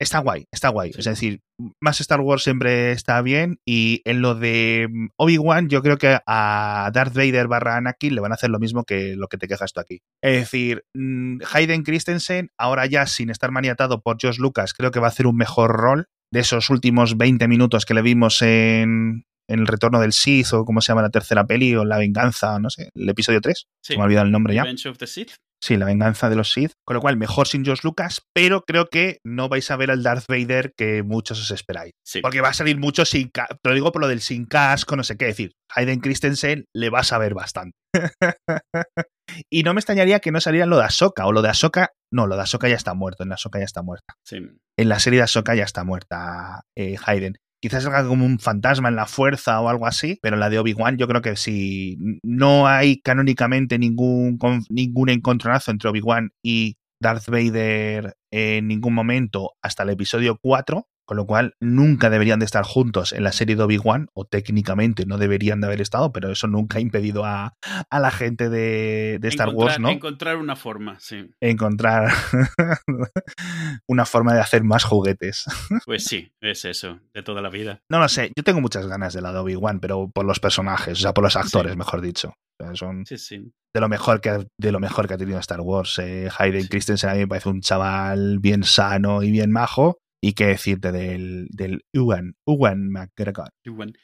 está 0.00 0.18
guay, 0.18 0.46
está 0.50 0.70
guay. 0.70 0.92
Es 0.96 1.04
decir, 1.04 1.40
más 1.80 2.00
Star 2.00 2.20
Wars 2.20 2.42
siempre 2.42 2.90
está 2.92 3.20
bien. 3.22 3.58
Y 3.66 4.02
en 4.04 4.22
lo 4.22 4.34
de 4.34 4.88
mm, 4.90 5.08
Obi-Wan, 5.16 5.68
yo 5.68 5.82
creo 5.82 5.98
que 5.98 6.18
a 6.26 6.90
Darth 6.92 7.14
Vader 7.14 7.46
barra 7.48 7.76
Anakin 7.76 8.14
le 8.14 8.20
van 8.20 8.32
a 8.32 8.34
hacer 8.34 8.50
lo 8.50 8.58
mismo 8.58 8.84
que 8.84 9.14
lo 9.16 9.28
que 9.28 9.36
te 9.36 9.46
quejas 9.46 9.72
tú 9.72 9.80
aquí. 9.80 10.00
Es 10.22 10.40
decir, 10.40 10.84
mm, 10.94 11.40
Hayden 11.52 11.82
Christensen, 11.82 12.50
ahora 12.58 12.86
ya 12.86 13.06
sin 13.06 13.30
estar 13.30 13.50
maniatado 13.52 14.02
por 14.02 14.16
Josh 14.20 14.38
Lucas, 14.38 14.72
creo 14.74 14.90
que 14.90 15.00
va 15.00 15.06
a 15.06 15.10
hacer 15.10 15.26
un 15.26 15.36
mejor 15.36 15.72
rol 15.72 16.06
de 16.32 16.40
esos 16.40 16.70
últimos 16.70 17.16
20 17.16 17.46
minutos 17.48 17.84
que 17.84 17.94
le 17.94 18.02
vimos 18.02 18.40
en, 18.42 19.24
el 19.50 19.66
retorno 19.66 20.00
del 20.00 20.12
Sith 20.12 20.52
o 20.52 20.64
como 20.64 20.80
se 20.80 20.88
llama 20.88 21.02
la 21.02 21.10
tercera 21.10 21.44
peli 21.44 21.74
o 21.74 21.84
la 21.84 21.98
venganza, 21.98 22.58
no 22.58 22.70
sé, 22.70 22.90
el 22.94 23.08
episodio 23.08 23.40
3. 23.40 23.66
Se 23.82 23.96
me 23.96 24.02
ha 24.02 24.04
olvidado 24.04 24.26
el 24.26 24.32
nombre 24.32 24.54
ya. 24.54 24.64
of 24.64 24.98
the 24.98 25.06
Sith. 25.06 25.32
Sí, 25.62 25.76
la 25.76 25.84
venganza 25.84 26.30
de 26.30 26.36
los 26.36 26.52
Sith. 26.52 26.72
Con 26.86 26.94
lo 26.94 27.00
cual, 27.02 27.18
mejor 27.18 27.46
sin 27.46 27.64
George 27.64 27.82
Lucas, 27.84 28.22
pero 28.32 28.62
creo 28.62 28.86
que 28.86 29.18
no 29.24 29.50
vais 29.50 29.70
a 29.70 29.76
ver 29.76 29.90
al 29.90 30.02
Darth 30.02 30.24
Vader 30.26 30.72
que 30.74 31.02
muchos 31.02 31.38
os 31.38 31.50
esperáis. 31.50 31.92
Porque 32.22 32.40
va 32.40 32.48
a 32.48 32.54
salir 32.54 32.78
mucho 32.78 33.04
sin 33.04 33.30
Te 33.30 33.44
lo 33.64 33.74
digo 33.74 33.92
por 33.92 34.00
lo 34.00 34.08
del 34.08 34.22
sin 34.22 34.46
casco, 34.46 34.96
no 34.96 35.04
sé 35.04 35.16
qué 35.18 35.26
decir. 35.26 35.52
Hayden 35.74 36.00
Christensen 36.00 36.64
le 36.74 36.88
vas 36.88 37.12
a 37.12 37.18
ver 37.18 37.34
bastante. 37.34 37.76
y 39.50 39.62
no 39.62 39.74
me 39.74 39.80
extrañaría 39.80 40.20
que 40.20 40.32
no 40.32 40.40
saliera 40.40 40.64
lo 40.64 40.78
de 40.78 40.84
Ahsoka 40.84 41.26
o 41.26 41.32
lo 41.32 41.42
de 41.42 41.50
Ahsoka. 41.50 41.90
No, 42.10 42.26
lo 42.26 42.36
de 42.36 42.42
Ahsoka 42.42 42.68
ya 42.68 42.76
está 42.76 42.94
muerto. 42.94 43.22
En 43.22 43.28
la 43.28 43.34
Ahsoka 43.34 43.58
ya 43.58 43.66
está 43.66 43.82
muerta. 43.82 44.14
En 44.30 44.88
la 44.88 44.98
serie 44.98 45.18
de 45.18 45.24
Ahsoka 45.24 45.54
ya 45.54 45.64
está 45.64 45.84
muerta 45.84 46.62
eh, 46.74 46.96
Hayden. 47.04 47.36
Quizás 47.60 47.82
salga 47.82 48.06
como 48.06 48.24
un 48.24 48.38
fantasma 48.38 48.88
en 48.88 48.96
la 48.96 49.06
fuerza 49.06 49.60
o 49.60 49.68
algo 49.68 49.86
así, 49.86 50.18
pero 50.22 50.36
la 50.36 50.48
de 50.48 50.58
Obi-Wan 50.58 50.96
yo 50.96 51.06
creo 51.06 51.20
que 51.20 51.36
si 51.36 51.98
no 52.22 52.66
hay 52.66 53.00
canónicamente 53.00 53.78
ningún, 53.78 54.38
ningún 54.70 55.10
encontronazo 55.10 55.70
entre 55.70 55.90
Obi-Wan 55.90 56.32
y 56.42 56.78
Darth 57.00 57.28
Vader 57.28 58.14
en 58.30 58.68
ningún 58.68 58.94
momento 58.94 59.52
hasta 59.62 59.82
el 59.82 59.90
episodio 59.90 60.38
4, 60.40 60.86
con 61.10 61.16
lo 61.16 61.26
cual 61.26 61.56
nunca 61.58 62.08
deberían 62.08 62.38
de 62.38 62.44
estar 62.44 62.62
juntos 62.64 63.12
en 63.12 63.24
la 63.24 63.32
serie 63.32 63.56
de 63.56 63.64
Obi-Wan, 63.64 64.10
o 64.14 64.26
técnicamente 64.26 65.06
no 65.06 65.18
deberían 65.18 65.60
de 65.60 65.66
haber 65.66 65.80
estado, 65.80 66.12
pero 66.12 66.30
eso 66.30 66.46
nunca 66.46 66.78
ha 66.78 66.80
impedido 66.80 67.24
a, 67.24 67.56
la 67.90 68.12
gente 68.12 68.48
de, 68.48 69.18
Star 69.24 69.48
Wars, 69.48 69.80
¿no? 69.80 69.88
Encontrar 69.88 70.36
una 70.36 70.54
forma, 70.54 71.00
sí. 71.00 71.28
Encontrar 71.40 72.12
una 73.88 74.06
forma 74.06 74.34
de 74.34 74.40
hacer 74.40 74.62
más 74.62 74.84
juguetes. 74.84 75.46
Pues 75.84 76.04
sí, 76.04 76.30
es 76.40 76.64
eso, 76.64 77.00
de 77.12 77.24
toda 77.24 77.42
la 77.42 77.48
vida. 77.48 77.82
No 77.88 77.98
lo 77.98 78.08
sé, 78.08 78.30
yo 78.36 78.44
tengo 78.44 78.60
muchas 78.60 78.86
ganas 78.86 79.12
de 79.12 79.20
la 79.20 79.32
de 79.32 79.40
Obi-Wan, 79.40 79.80
pero 79.80 80.08
por 80.14 80.24
los 80.24 80.38
personajes, 80.38 80.98
o 80.98 81.02
sea, 81.02 81.12
por 81.12 81.24
los 81.24 81.34
actores, 81.34 81.76
mejor 81.76 82.02
dicho. 82.02 82.34
son 82.74 83.02
de 83.02 83.80
lo 83.80 83.88
mejor 83.88 84.20
que 84.20 84.46
de 84.58 84.72
lo 84.72 84.78
mejor 84.78 85.08
que 85.08 85.14
ha 85.14 85.18
tenido 85.18 85.40
Star 85.40 85.60
Wars. 85.60 85.98
Eh, 85.98 86.28
Hayden 86.38 86.68
Christensen 86.68 87.10
a 87.10 87.14
mí 87.14 87.20
me 87.20 87.26
parece 87.26 87.48
un 87.48 87.62
chaval 87.62 88.38
bien 88.38 88.62
sano 88.62 89.24
y 89.24 89.32
bien 89.32 89.50
majo. 89.50 89.98
¿Y 90.22 90.34
qué 90.34 90.46
decirte 90.46 90.92
del, 90.92 91.48
del 91.50 91.84
Ewan, 91.94 92.34
Ewan 92.46 92.90
McGregor? 92.90 93.50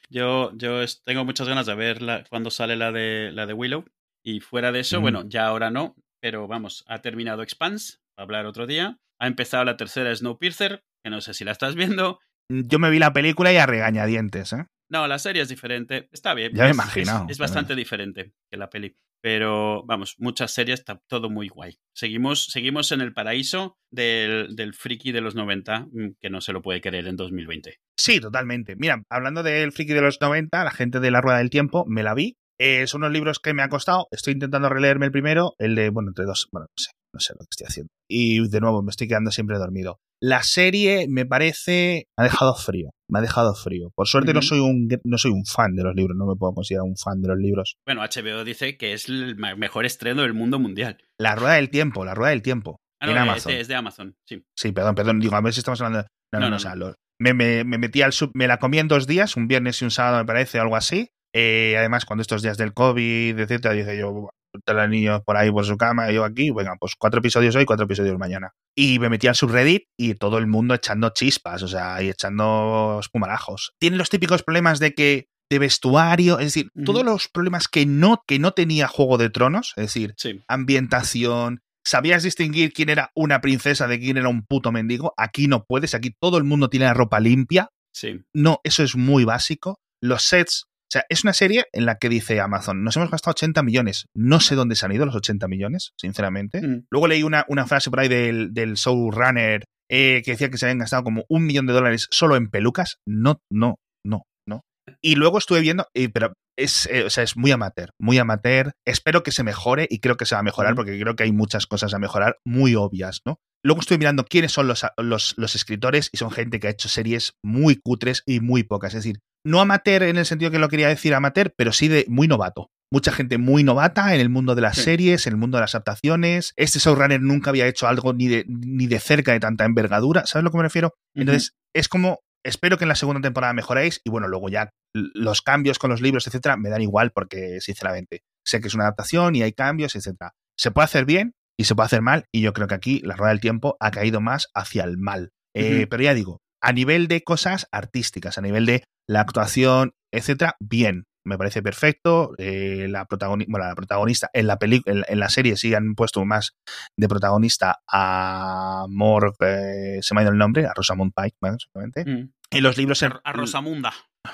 Yo, 0.09 0.51
yo 0.57 0.85
tengo 1.05 1.25
muchas 1.25 1.47
ganas 1.47 1.67
de 1.67 1.75
ver 1.75 2.01
cuando 2.31 2.51
sale 2.51 2.77
la 2.77 2.91
de, 2.91 3.31
la 3.33 3.47
de 3.47 3.53
Willow. 3.53 3.85
Y 4.25 4.41
fuera 4.41 4.73
de 4.73 4.81
eso, 4.81 5.01
bueno, 5.01 5.25
ya 5.29 5.47
ahora 5.47 5.71
no, 5.71 5.95
pero 6.21 6.49
vamos, 6.49 6.85
ha 6.89 7.01
terminado 7.01 7.43
Expanse, 7.43 7.99
a 8.19 8.23
hablar 8.23 8.47
otro 8.47 8.67
día. 8.67 8.99
Ha 9.21 9.27
empezado 9.29 9.65
la 9.65 9.77
tercera 9.77 10.15
Snowpiercer, 10.15 10.85
que 11.05 11.11
no 11.11 11.21
sé 11.21 11.33
si 11.33 11.45
la 11.45 11.53
estás 11.53 11.77
viendo. 11.77 12.19
Yo 12.49 12.79
me 12.79 12.91
vi 12.91 12.99
la 12.99 13.13
película 13.13 13.53
y 13.53 13.57
a 13.57 13.67
regañadientes, 13.67 14.53
¿eh? 14.53 14.67
No, 14.89 15.07
la 15.09 15.19
serie 15.19 15.43
es 15.43 15.49
diferente. 15.49 16.09
Está 16.13 16.35
bien. 16.35 16.53
Ya 16.55 16.65
me 16.65 16.71
he 16.71 16.73
imaginado. 16.73 17.27
Es, 17.29 17.39
bastante 17.39 17.75
diferente 17.75 18.33
que 18.51 18.57
la 18.57 18.71
peli. 18.71 18.97
Pero 19.27 19.83
vamos, 19.85 20.15
muchas 20.19 20.53
series, 20.53 20.79
está 20.79 21.01
todo 21.09 21.29
muy 21.31 21.49
guay. 21.49 21.81
Seguimos, 21.93 22.45
seguimos 22.45 22.93
en 22.93 23.01
el 23.01 23.13
paraíso 23.13 23.77
del, 23.91 24.55
del 24.55 24.73
friki 24.73 25.11
de 25.11 25.21
los 25.21 25.35
90, 25.35 25.89
mm, 25.91 26.11
que 26.21 26.31
no 26.31 26.41
se 26.41 26.53
lo 26.53 26.63
puede 26.63 26.81
creer 26.81 27.09
en 27.09 27.17
2020. 27.17 27.75
Sí, 27.99 28.21
totalmente. 28.21 28.77
Mira, 28.77 29.03
hablando 29.11 29.43
del 29.43 29.73
friki 29.73 29.95
de 29.95 30.01
los 30.01 30.21
90, 30.21 30.63
la 30.63 30.71
gente 30.71 31.01
de 31.01 31.11
la 31.11 31.21
Rueda 31.21 31.39
del 31.39 31.51
Tiempo, 31.51 31.85
me 31.89 32.05
la 32.05 32.15
vi. 32.15 32.37
Eh, 32.61 32.87
son 32.87 33.01
unos 33.01 33.15
libros 33.15 33.41
que 33.41 33.53
me 33.53 33.65
ha 33.65 33.69
costado. 33.69 34.07
Estoy 34.13 34.35
intentando 34.35 34.69
releerme 34.69 35.07
el 35.07 35.13
primero, 35.13 35.55
el 35.59 35.75
de, 35.75 35.91
bueno, 35.91 36.11
entre 36.11 36.25
dos, 36.25 36.47
bueno, 36.53 36.67
no 36.71 36.81
sé, 36.81 36.93
no 37.17 37.21
sé 37.21 37.33
lo 37.33 37.41
que 37.41 37.49
estoy 37.51 37.67
haciendo. 37.69 37.91
Y 38.09 38.49
de 38.49 38.61
nuevo, 38.61 38.83
me 38.83 38.91
estoy 38.91 39.09
quedando 39.09 39.31
siempre 39.31 39.59
dormido. 39.59 39.99
La 40.21 40.43
serie 40.43 41.07
me 41.09 41.27
parece. 41.27 42.07
Me 42.17 42.23
ha 42.23 42.25
dejado 42.25 42.55
frío. 42.55 42.91
Me 43.09 43.19
ha 43.19 43.23
dejado 43.23 43.55
frío. 43.55 43.91
Por 43.95 44.07
suerte 44.07 44.33
no, 44.33 44.43
soy 44.43 44.61
un, 44.61 44.89
no 45.05 45.19
soy 45.19 45.31
un 45.31 45.45
fan 45.45 45.75
de 45.75 45.83
los 45.83 45.95
libros. 45.95 46.17
No 46.17 46.27
me 46.27 46.37
puedo 46.37 46.55
considerar 46.55 46.85
un 46.85 46.97
fan 46.97 47.21
de 47.21 47.29
los 47.29 47.39
libros. 47.39 47.77
Bueno, 47.87 48.03
HBO 48.03 48.45
dice 48.45 48.77
que 48.77 48.93
es 48.93 49.09
el 49.09 49.37
mejor 49.37 49.85
estreno 49.85 50.23
del 50.23 50.35
mundo 50.35 50.59
mundial. 50.59 50.99
La 51.19 51.35
Rueda 51.35 51.55
del 51.55 51.71
Tiempo, 51.71 52.05
la 52.05 52.15
Rueda 52.15 52.31
del 52.31 52.43
Tiempo. 52.43 52.81
Ah, 53.01 53.11
en 53.11 53.19
Amazon. 53.19 53.53
Es 53.53 53.69
de, 53.69 53.75
Amazon, 53.75 54.17
sí. 54.27 54.43
Sí, 54.57 54.73
perdón, 54.73 54.95
perdón. 54.95 55.21
Digo, 55.21 55.37
a 55.37 55.41
ver 55.41 55.53
si 55.53 55.61
estamos 55.61 55.81
hablando. 55.81 56.03
De... 56.03 56.09
No, 56.33 56.41
no, 56.41 56.51
no. 56.51 56.57
O 56.57 56.59
sea, 56.59 56.75
me, 57.19 57.35
me, 57.35 57.65
metí 57.65 58.03
al 58.03 58.13
sub. 58.13 58.31
Me 58.35 58.47
la 58.47 58.59
comí 58.59 58.79
en 58.79 58.89
dos 58.89 59.07
días, 59.07 59.37
un 59.37 59.49
viernes 59.49 59.81
y 59.83 59.85
un 59.85 59.91
sábado, 59.91 60.19
me 60.19 60.25
parece, 60.25 60.59
algo 60.59 60.77
así. 60.77 61.11
Eh, 61.35 61.75
además, 61.77 62.07
cuando 62.07 62.23
estos 62.23 62.43
días 62.43 62.57
del 62.57 62.73
COVID, 62.73 63.39
etcétera, 63.39 63.75
dice 63.75 63.99
yo, 63.99 64.31
los 64.67 64.89
niños 64.89 65.23
por 65.25 65.37
ahí 65.37 65.51
por 65.51 65.65
su 65.65 65.77
cama, 65.77 66.11
yo 66.11 66.25
aquí, 66.25 66.51
venga, 66.51 66.77
pues 66.79 66.95
cuatro 66.99 67.21
episodios 67.21 67.55
hoy, 67.57 67.65
cuatro 67.65 67.85
episodios 67.85 68.19
mañana. 68.19 68.53
Y 68.77 68.99
me 68.99 69.09
metí 69.09 69.27
al 69.27 69.35
subreddit 69.35 69.85
y 69.99 70.15
todo 70.15 70.39
el 70.39 70.47
mundo 70.47 70.75
echando 70.75 71.11
chispas, 71.11 71.63
o 71.63 71.69
sea, 71.69 72.03
y 72.03 72.09
echando 72.09 72.99
espumarajos. 73.01 73.73
Tienen 73.79 73.99
los 73.99 74.11
típicos 74.11 74.43
problemas 74.43 74.79
de 74.79 74.95
que 74.95 75.29
de 75.51 75.59
vestuario, 75.59 76.39
es 76.39 76.47
decir, 76.47 76.71
todos 76.85 77.05
los 77.05 77.29
problemas 77.29 77.69
que 77.69 77.87
no, 77.87 78.23
que 78.27 78.39
no 78.39 78.53
tenía 78.53 78.89
Juego 78.89 79.17
de 79.17 79.31
Tronos, 79.31 79.75
es 79.77 79.85
decir, 79.85 80.15
ambientación, 80.49 81.61
sabías 81.87 82.25
distinguir 82.25 82.73
quién 82.73 82.89
era 82.89 83.13
una 83.15 83.41
princesa 83.41 83.87
de 83.87 84.01
quién 84.01 84.17
era 84.17 84.29
un 84.29 84.45
puto 84.45 84.73
mendigo, 84.73 85.15
aquí 85.17 85.47
no 85.47 85.65
puedes, 85.65 85.95
aquí 85.95 86.15
todo 86.19 86.37
el 86.39 86.45
mundo 86.45 86.69
tiene 86.69 86.87
la 86.87 86.95
ropa 86.95 87.21
limpia. 87.21 87.71
Sí. 87.93 88.25
No, 88.35 88.61
eso 88.65 88.83
es 88.83 88.97
muy 88.97 89.25
básico. 89.25 89.81
Los 90.03 90.25
sets 90.25 90.67
o 90.87 90.93
sea, 90.93 91.05
es 91.09 91.25
una 91.25 91.33
serie 91.33 91.65
en 91.73 91.85
la 91.85 91.97
que 91.97 92.09
dice 92.09 92.41
Amazon, 92.41 92.85
nos 92.85 92.97
hemos 92.97 93.11
gastado 93.11 93.33
80 93.33 93.63
millones. 93.65 94.07
No 94.15 94.39
sé 94.39 94.55
dónde 94.55 94.77
se 94.77 94.87
han 94.87 94.93
ido 94.93 95.05
los 95.05 95.17
80 95.17 95.49
millones, 95.49 95.93
sinceramente. 96.01 96.63
Mm. 96.63 96.87
Luego 96.91 97.09
leí 97.09 97.25
una, 97.25 97.45
una, 97.49 97.67
frase 97.67 97.91
por 97.91 97.99
ahí 97.99 98.09
del, 98.09 98.55
del 98.55 98.75
showrunner 98.75 99.65
que 99.89 100.23
decía 100.25 100.51
que 100.51 100.59
se 100.59 100.67
habían 100.67 100.79
gastado 100.79 101.05
como 101.05 101.25
un 101.29 101.47
millón 101.47 101.67
de 101.67 101.73
dólares 101.73 102.07
solo 102.11 102.37
en 102.37 102.51
pelucas. 102.51 102.99
No, 103.07 103.41
no, 103.51 103.77
no, 104.05 104.23
no. 104.49 104.61
Y 105.03 105.17
luego 105.17 105.39
estuve 105.39 105.61
viendo, 105.61 105.87
pero 106.13 106.35
es, 106.57 106.89
o 107.05 107.11
sea, 107.11 107.25
es 107.25 107.37
muy 107.37 107.51
amateur, 107.51 107.91
muy 108.01 108.19
amateur. 108.19 108.73
Espero 108.87 109.23
que 109.23 109.33
se 109.33 109.43
mejore 109.43 109.87
y 109.91 110.01
creo 110.01 110.17
que 110.17 110.27
se 110.27 110.35
va 110.35 110.41
a 110.41 110.45
mejorar 110.45 110.75
porque 110.75 110.99
creo 110.99 111.17
que 111.17 111.25
hay 111.25 111.33
muchas 111.33 111.67
cosas 111.67 111.95
a 111.95 111.99
mejorar 111.99 112.39
muy 112.45 112.75
obvias, 112.75 113.21
¿no? 113.27 113.39
Luego 113.67 113.81
estoy 113.81 113.99
mirando 113.99 114.25
quiénes 114.25 114.53
son 114.53 114.69
los, 114.69 114.87
los, 114.97 115.35
los, 115.37 115.57
escritores 115.57 116.09
y 116.13 116.19
son 116.19 116.31
gente 116.31 116.61
que 116.61 116.69
ha 116.69 116.71
hecho 116.71 116.89
series 116.89 117.33
muy 117.43 117.75
cutres 117.75 118.23
y 118.25 118.39
muy 118.39 118.63
pocas. 118.63 118.95
Es 118.95 119.03
decir, 119.03 119.19
no 119.45 119.61
amateur 119.61 120.05
en 120.05 120.19
el 120.19 120.25
sentido 120.25 120.53
que 120.53 120.61
lo 120.61 120.69
quería 120.69 120.87
decir 120.87 121.13
amateur, 121.15 121.53
pero 121.57 121.73
sí 121.73 121.89
de 121.89 122.05
muy 122.07 122.29
novato. 122.29 122.71
Mucha 122.93 123.11
gente 123.11 123.39
muy 123.39 123.65
novata 123.65 124.15
en 124.15 124.21
el 124.21 124.29
mundo 124.29 124.55
de 124.55 124.61
las 124.63 124.77
series, 124.77 125.27
en 125.27 125.33
el 125.33 125.37
mundo 125.37 125.57
de 125.57 125.63
las 125.63 125.75
adaptaciones. 125.75 126.53
Este 126.55 126.79
showrunner 126.79 127.21
nunca 127.21 127.51
había 127.51 127.67
hecho 127.67 127.89
algo 127.89 128.13
ni 128.13 128.29
de, 128.29 128.45
ni 128.47 128.87
de 128.87 129.01
cerca 129.01 129.33
de 129.33 129.41
tanta 129.41 129.65
envergadura. 129.65 130.27
¿Sabes 130.27 130.37
a 130.37 130.43
lo 130.43 130.53
que 130.53 130.59
me 130.59 130.63
refiero? 130.63 130.95
Entonces, 131.17 131.57
es 131.75 131.89
como 131.89 132.21
espero 132.45 132.79
que 132.79 132.85
en 132.85 132.89
la 132.91 132.95
segunda 132.95 133.21
temporada 133.21 133.53
mejoréis 133.53 134.01
y 134.05 134.11
bueno, 134.11 134.29
luego 134.29 134.49
ya 134.49 134.71
los 134.95 135.43
cambios 135.43 135.81
con 135.81 135.91
los 135.91 136.01
libros, 136.01 136.25
etcétera, 136.29 136.57
me 136.57 136.71
dan 136.71 136.83
igual 136.83 137.11
porque, 137.11 137.61
sinceramente, 137.61 138.23
sé 138.45 138.61
que 138.61 138.69
es 138.69 138.75
una 138.75 138.85
adaptación 138.85 139.35
y 139.35 139.43
hay 139.43 139.53
cambios, 139.55 139.97
etcétera. 139.97 140.35
Se 140.57 140.71
puede 140.71 140.85
hacer 140.85 141.05
bien 141.05 141.35
y 141.59 141.65
se 141.65 141.75
puede 141.75 141.87
hacer 141.87 142.03
mal 142.03 142.27
y 142.33 142.41
yo 142.43 142.53
creo 142.53 142.69
que 142.69 142.75
aquí 142.75 143.01
la 143.01 143.17
rueda 143.17 143.31
del 143.31 143.41
tiempo 143.41 143.77
ha 143.81 143.91
caído 143.91 144.21
más 144.21 144.49
hacia 144.55 144.85
el 144.85 144.99
mal. 144.99 145.31
Eh, 145.55 145.87
pero 145.89 146.03
ya 146.03 146.13
digo, 146.13 146.43
a 146.61 146.73
nivel 146.73 147.09
de 147.09 147.23
cosas 147.23 147.67
artísticas, 147.73 148.37
a 148.37 148.43
nivel 148.43 148.67
de 148.67 148.85
la 149.09 149.21
actuación, 149.21 149.95
etcétera, 150.13 150.57
bien. 150.61 151.05
Me 151.25 151.39
parece 151.39 151.61
perfecto. 151.61 152.35
Eh, 152.39 152.87
la, 152.89 153.07
la 153.09 153.75
protagonista 153.75 154.31
en 154.33 154.47
la, 154.47 154.59
en, 154.61 155.05
en, 155.09 155.19
la 155.19 155.29
serie 155.29 155.57
sí 155.57 155.75
han 155.75 155.95
puesto 155.97 156.25
más 156.25 156.53
de 156.97 157.09
protagonista 157.09 157.81
a 157.91 158.87
Morg, 158.89 159.35
eh, 159.41 159.99
se 160.03 160.15
me 160.15 160.21
ha 160.21 160.23
ido 160.23 160.33
el 160.33 160.39
nombre, 160.39 160.67
a 160.67 160.73
Rosamund 160.73 161.13
Pike, 161.13 161.37
básicamente. 161.41 162.05
Mm. 162.05 162.33
En 162.51 162.63
los 162.63 162.77
libros. 162.77 163.03
a 163.03 163.33
Rosamunda. 163.33 163.93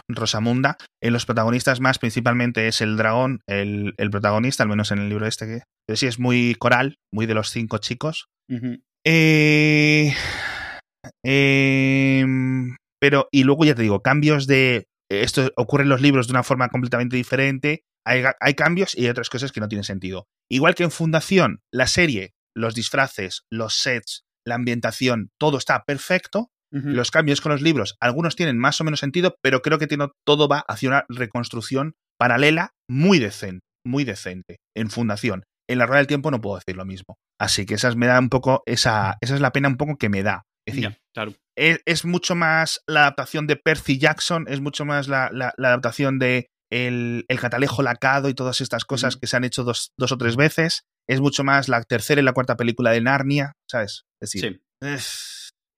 Rosamunda. 0.09 0.77
En 1.03 1.13
los 1.13 1.27
protagonistas 1.27 1.81
más, 1.81 1.99
principalmente 1.99 2.69
es 2.69 2.81
el 2.81 2.97
dragón, 2.97 3.41
el, 3.47 3.95
protagonista, 4.11 4.63
al 4.63 4.69
menos 4.69 4.91
en 4.91 4.99
el 4.99 5.09
libro 5.09 5.27
este 5.27 5.47
que. 5.47 5.63
Pero 5.87 5.97
sí 5.97 6.07
es 6.07 6.19
muy 6.19 6.55
coral, 6.55 6.99
muy 7.13 7.27
de 7.27 7.35
los 7.35 7.51
cinco 7.51 7.79
chicos. 7.79 8.27
eh, 9.05 10.15
em, 11.25 12.77
pero, 13.01 13.29
y 13.33 13.45
luego 13.45 13.65
ya 13.65 13.75
te 13.75 13.83
digo, 13.83 14.03
cambios 14.03 14.47
de. 14.47 14.87
Esto 15.11 15.51
ocurre 15.57 15.83
en 15.83 15.91
los 15.91 16.01
libros 16.01 16.27
de 16.27 16.33
una 16.33 16.43
forma 16.43 16.69
completamente 16.69 17.17
diferente. 17.17 17.85
Hay, 18.07 18.23
hay 18.41 18.55
cambios 18.55 18.97
y 18.97 19.05
hay 19.05 19.11
otras 19.11 19.29
cosas 19.29 19.53
que 19.53 19.61
no 19.61 19.69
tienen 19.69 19.85
sentido. 19.85 20.27
Igual 20.51 20.75
que 20.75 20.85
en 20.85 20.91
Fundación, 20.91 21.61
la 21.71 21.87
serie, 21.87 22.33
los 22.55 22.75
disfraces, 22.75 23.43
los 23.51 23.75
sets, 23.75 24.25
la 24.47 24.55
ambientación, 24.55 25.31
todo 25.39 25.59
está 25.59 25.85
perfecto 25.85 26.52
los 26.73 27.11
cambios 27.11 27.43
con 27.43 27.53
los 27.53 27.61
libros, 27.61 27.97
algunos 28.01 28.35
tienen 28.35 28.59
más 28.59 28.81
o 28.81 28.85
menos 28.85 29.01
sentido, 29.01 29.37
pero 29.43 29.61
creo 29.61 29.79
que 29.79 29.89
todo 30.25 30.49
va 30.49 30.65
hacia 30.67 30.89
una 30.89 31.05
reconstrucción 31.09 31.95
paralela 32.19 32.71
muy 32.89 33.19
decente, 33.19 33.67
muy 33.85 34.05
decente, 34.05 34.57
en 34.75 34.91
fundación. 34.91 35.45
En 35.69 35.79
la 35.79 35.87
rueda 35.87 35.99
del 35.99 36.07
tiempo 36.07 36.31
no 36.31 36.41
puedo 36.41 36.57
decir 36.57 36.77
lo 36.77 36.85
mismo. 36.85 37.17
Así 37.39 37.67
que 37.67 37.75
esa 37.75 37.95
me 37.95 38.07
da 38.07 38.19
un 38.19 38.29
poco, 38.29 38.63
esa, 38.67 39.17
esa 39.21 39.35
es 39.35 39.41
la 39.41 39.53
pena 39.53 39.69
un 39.69 39.77
poco 39.77 39.97
que 39.97 40.09
me 40.09 40.23
da. 40.23 40.45
Es 40.67 40.77
decir, 40.77 40.97
claro. 41.13 41.35
es, 41.57 42.05
mucho 42.05 42.35
más 42.35 42.81
la 42.87 43.01
adaptación 43.01 43.47
de 43.47 43.57
Percy 43.57 43.99
Jackson, 43.99 44.47
es 44.49 44.61
mucho 44.61 44.85
más 44.85 45.09
la, 45.09 45.27
adaptación 45.59 46.19
de 46.19 46.51
el, 46.71 47.27
catalejo 47.41 47.83
lacado 47.83 48.29
y 48.29 48.35
todas 48.35 48.61
estas 48.61 48.85
cosas 48.85 49.17
que 49.17 49.27
se 49.27 49.37
han 49.37 49.45
hecho 49.45 49.65
dos, 49.65 49.93
dos, 49.99 50.13
o 50.13 50.19
tres 50.19 50.37
veces. 50.37 50.85
Es 51.09 51.21
mucho 51.21 51.43
más 51.43 51.69
la 51.69 51.83
tercera 51.83 52.21
y 52.21 52.25
la 52.25 52.33
cuarta 52.33 52.57
película 52.57 52.93
de 52.93 53.01
Narnia, 53.01 53.55
¿sabes? 53.69 54.05
Es 54.21 54.31
decir, 54.31 54.63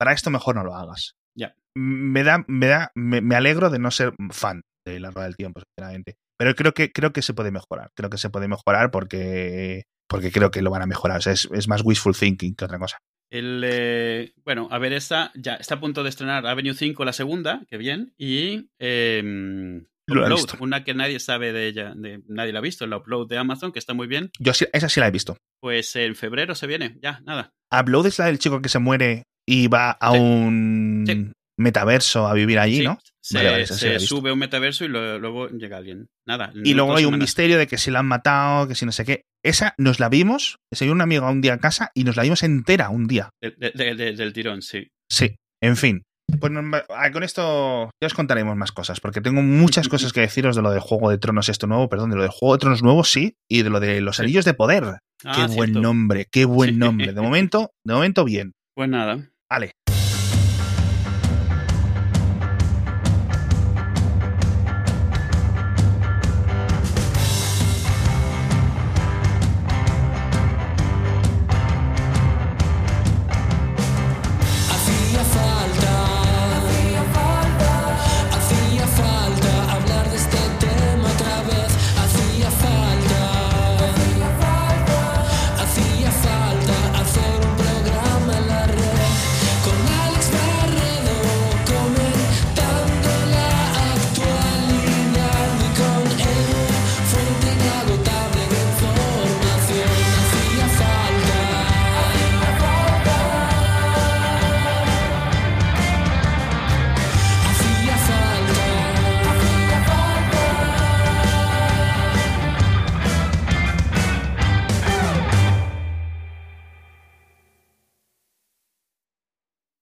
para 0.05 0.15
esto 0.15 0.29
mejor 0.29 0.55
no 0.55 0.65
lo 0.65 0.75
hagas. 0.75 1.17
Ya. 1.35 1.57
Me 1.75 2.25
da, 2.25 2.45
me 2.47 2.67
da, 2.67 2.93
me, 2.95 3.35
alegro 3.35 3.71
de 3.71 3.79
no 3.79 3.91
ser 3.91 4.13
fan 4.33 4.61
de 4.87 5.01
la 5.01 5.11
rueda 5.11 5.29
del 5.29 5.37
tiempo, 5.37 5.63
sinceramente. 5.63 6.17
Pero 6.39 6.55
creo 6.55 6.75
que, 6.75 6.93
creo 6.93 7.15
que 7.15 7.23
se 7.23 7.33
puede 7.33 7.51
mejorar. 7.51 7.91
Creo 7.97 8.11
que 8.11 8.19
se 8.19 8.29
puede 8.29 8.47
mejorar 8.47 8.91
porque, 8.91 9.85
porque 10.07 10.31
creo 10.31 10.51
que 10.51 10.61
lo 10.61 10.71
van 10.71 10.83
a 10.83 10.87
mejorar. 10.87 11.19
O 11.19 11.21
sea, 11.23 11.33
es, 11.33 11.69
más 11.69 11.81
wishful 11.83 12.15
thinking 12.15 12.55
que 12.55 12.67
otra 12.67 12.79
cosa. 12.79 12.99
El, 13.31 13.63
eh, 13.65 14.35
bueno, 14.45 14.69
a 14.71 14.79
ver, 14.79 14.93
esta 14.93 15.33
ya 15.37 15.55
está 15.55 15.77
a 15.77 15.81
punto 15.81 16.03
de 16.03 16.11
estrenar 16.11 16.47
Avenue 16.47 16.75
5, 16.75 17.03
la 17.03 17.15
segunda, 17.15 17.65
que 17.71 17.79
bien, 17.79 18.13
y 18.19 18.69
eh, 18.79 19.81
Upload, 20.07 20.61
una 20.61 20.85
que 20.85 20.93
nadie 20.93 21.19
sabe 21.19 21.55
de 21.55 21.67
ella, 21.67 21.95
de, 21.97 22.23
nadie 22.29 22.53
la 22.53 22.59
ha 22.59 22.63
visto, 22.63 22.87
la 22.87 22.99
Upload 22.99 23.27
de 23.27 23.39
Amazon, 23.39 23.73
que 23.73 23.79
está 23.79 23.95
muy 23.95 24.07
bien. 24.07 24.31
Yo 24.39 24.53
sí, 24.53 24.67
esa 24.75 24.91
sí 24.91 25.01
la 25.01 25.09
he 25.09 25.11
visto. 25.11 25.39
Pues 25.61 25.97
en 25.97 26.15
febrero 26.15 26.55
se 26.55 26.67
viene, 26.67 26.99
ya, 27.01 27.21
nada. 27.25 27.55
Upload 27.73 28.09
es 28.09 28.19
la 28.19 28.27
del 28.27 28.39
chico 28.39 28.61
que 28.61 28.69
se 28.69 28.79
muere 28.79 29.25
y 29.47 29.69
va 29.69 29.91
a 29.91 30.13
un 30.13 31.33
metaverso 31.59 32.27
a 32.27 32.35
vivir 32.35 32.59
allí, 32.59 32.83
¿no? 32.83 32.99
Se, 33.21 34.01
sube 34.01 34.33
un 34.33 34.39
metaverso 34.39 34.85
y 34.85 34.89
luego 34.89 35.49
llega 35.49 35.79
alguien. 35.79 36.09
Nada. 36.27 36.53
Y 36.63 36.75
luego 36.75 36.95
hay 36.95 37.07
un 37.07 37.19
misterio 37.19 37.57
de 37.57 37.67
que 37.67 37.79
si 37.79 37.91
la 37.91 38.01
han 38.01 38.07
matado, 38.07 38.69
que 38.69 38.75
si 38.75 38.85
no 38.85 38.93
sé 38.93 39.05
qué. 39.05 39.23
Esa 39.43 39.75
nos 39.79 39.99
la 39.99 40.09
vimos, 40.09 40.59
se 40.73 40.85
vio 40.85 40.93
una 40.93 41.05
amiga 41.05 41.31
un 41.31 41.41
día 41.41 41.55
a 41.55 41.59
casa 41.59 41.91
y 41.95 42.05
nos 42.05 42.17
la 42.17 42.23
vimos 42.23 42.43
entera 42.43 42.91
un 42.91 43.07
día. 43.07 43.31
del 43.41 44.33
tirón, 44.33 44.63
sí. 44.63 44.89
Sí, 45.11 45.37
en 45.63 45.77
fin. 45.77 46.03
Pues 46.41 46.53
ah, 46.91 47.11
con 47.13 47.23
esto 47.23 47.91
ya 48.03 48.07
os 48.07 48.15
contaremos 48.15 48.57
más 48.57 48.73
cosas, 48.73 49.01
porque 49.01 49.21
tengo 49.21 49.43
muchas 49.43 49.89
cosas 49.89 50.13
que 50.13 50.21
deciros 50.21 50.57
de 50.57 50.63
lo 50.63 50.71
de 50.71 50.81
Juego 50.81 51.11
de 51.11 51.19
Tronos 51.19 51.49
esto 51.49 51.67
nuevo, 51.67 51.89
perdón, 51.89 52.11
de 52.11 52.17
lo 52.17 52.23
de 52.23 52.29
Juego 52.29 52.55
de 52.55 52.61
Tronos 52.61 52.83
nuevo, 52.83 53.05
sí, 53.05 53.37
y 53.49 53.63
de 53.63 53.71
lo 53.71 53.81
de 53.81 54.01
los 54.01 54.21
Anillos 54.21 54.45
de 54.45 54.55
Poder. 54.55 54.99
Ah, 55.25 55.35
qué 55.35 55.55
buen 55.55 55.73
nombre, 55.73 56.27
qué 56.31 56.45
buen 56.45 56.79
nombre. 56.79 57.13
De 57.13 57.21
momento, 57.21 57.71
de 57.85 57.95
momento 57.95 58.25
bien. 58.25 58.53
Pues 58.75 58.89
nada. 58.89 59.31
Vale, 59.51 59.73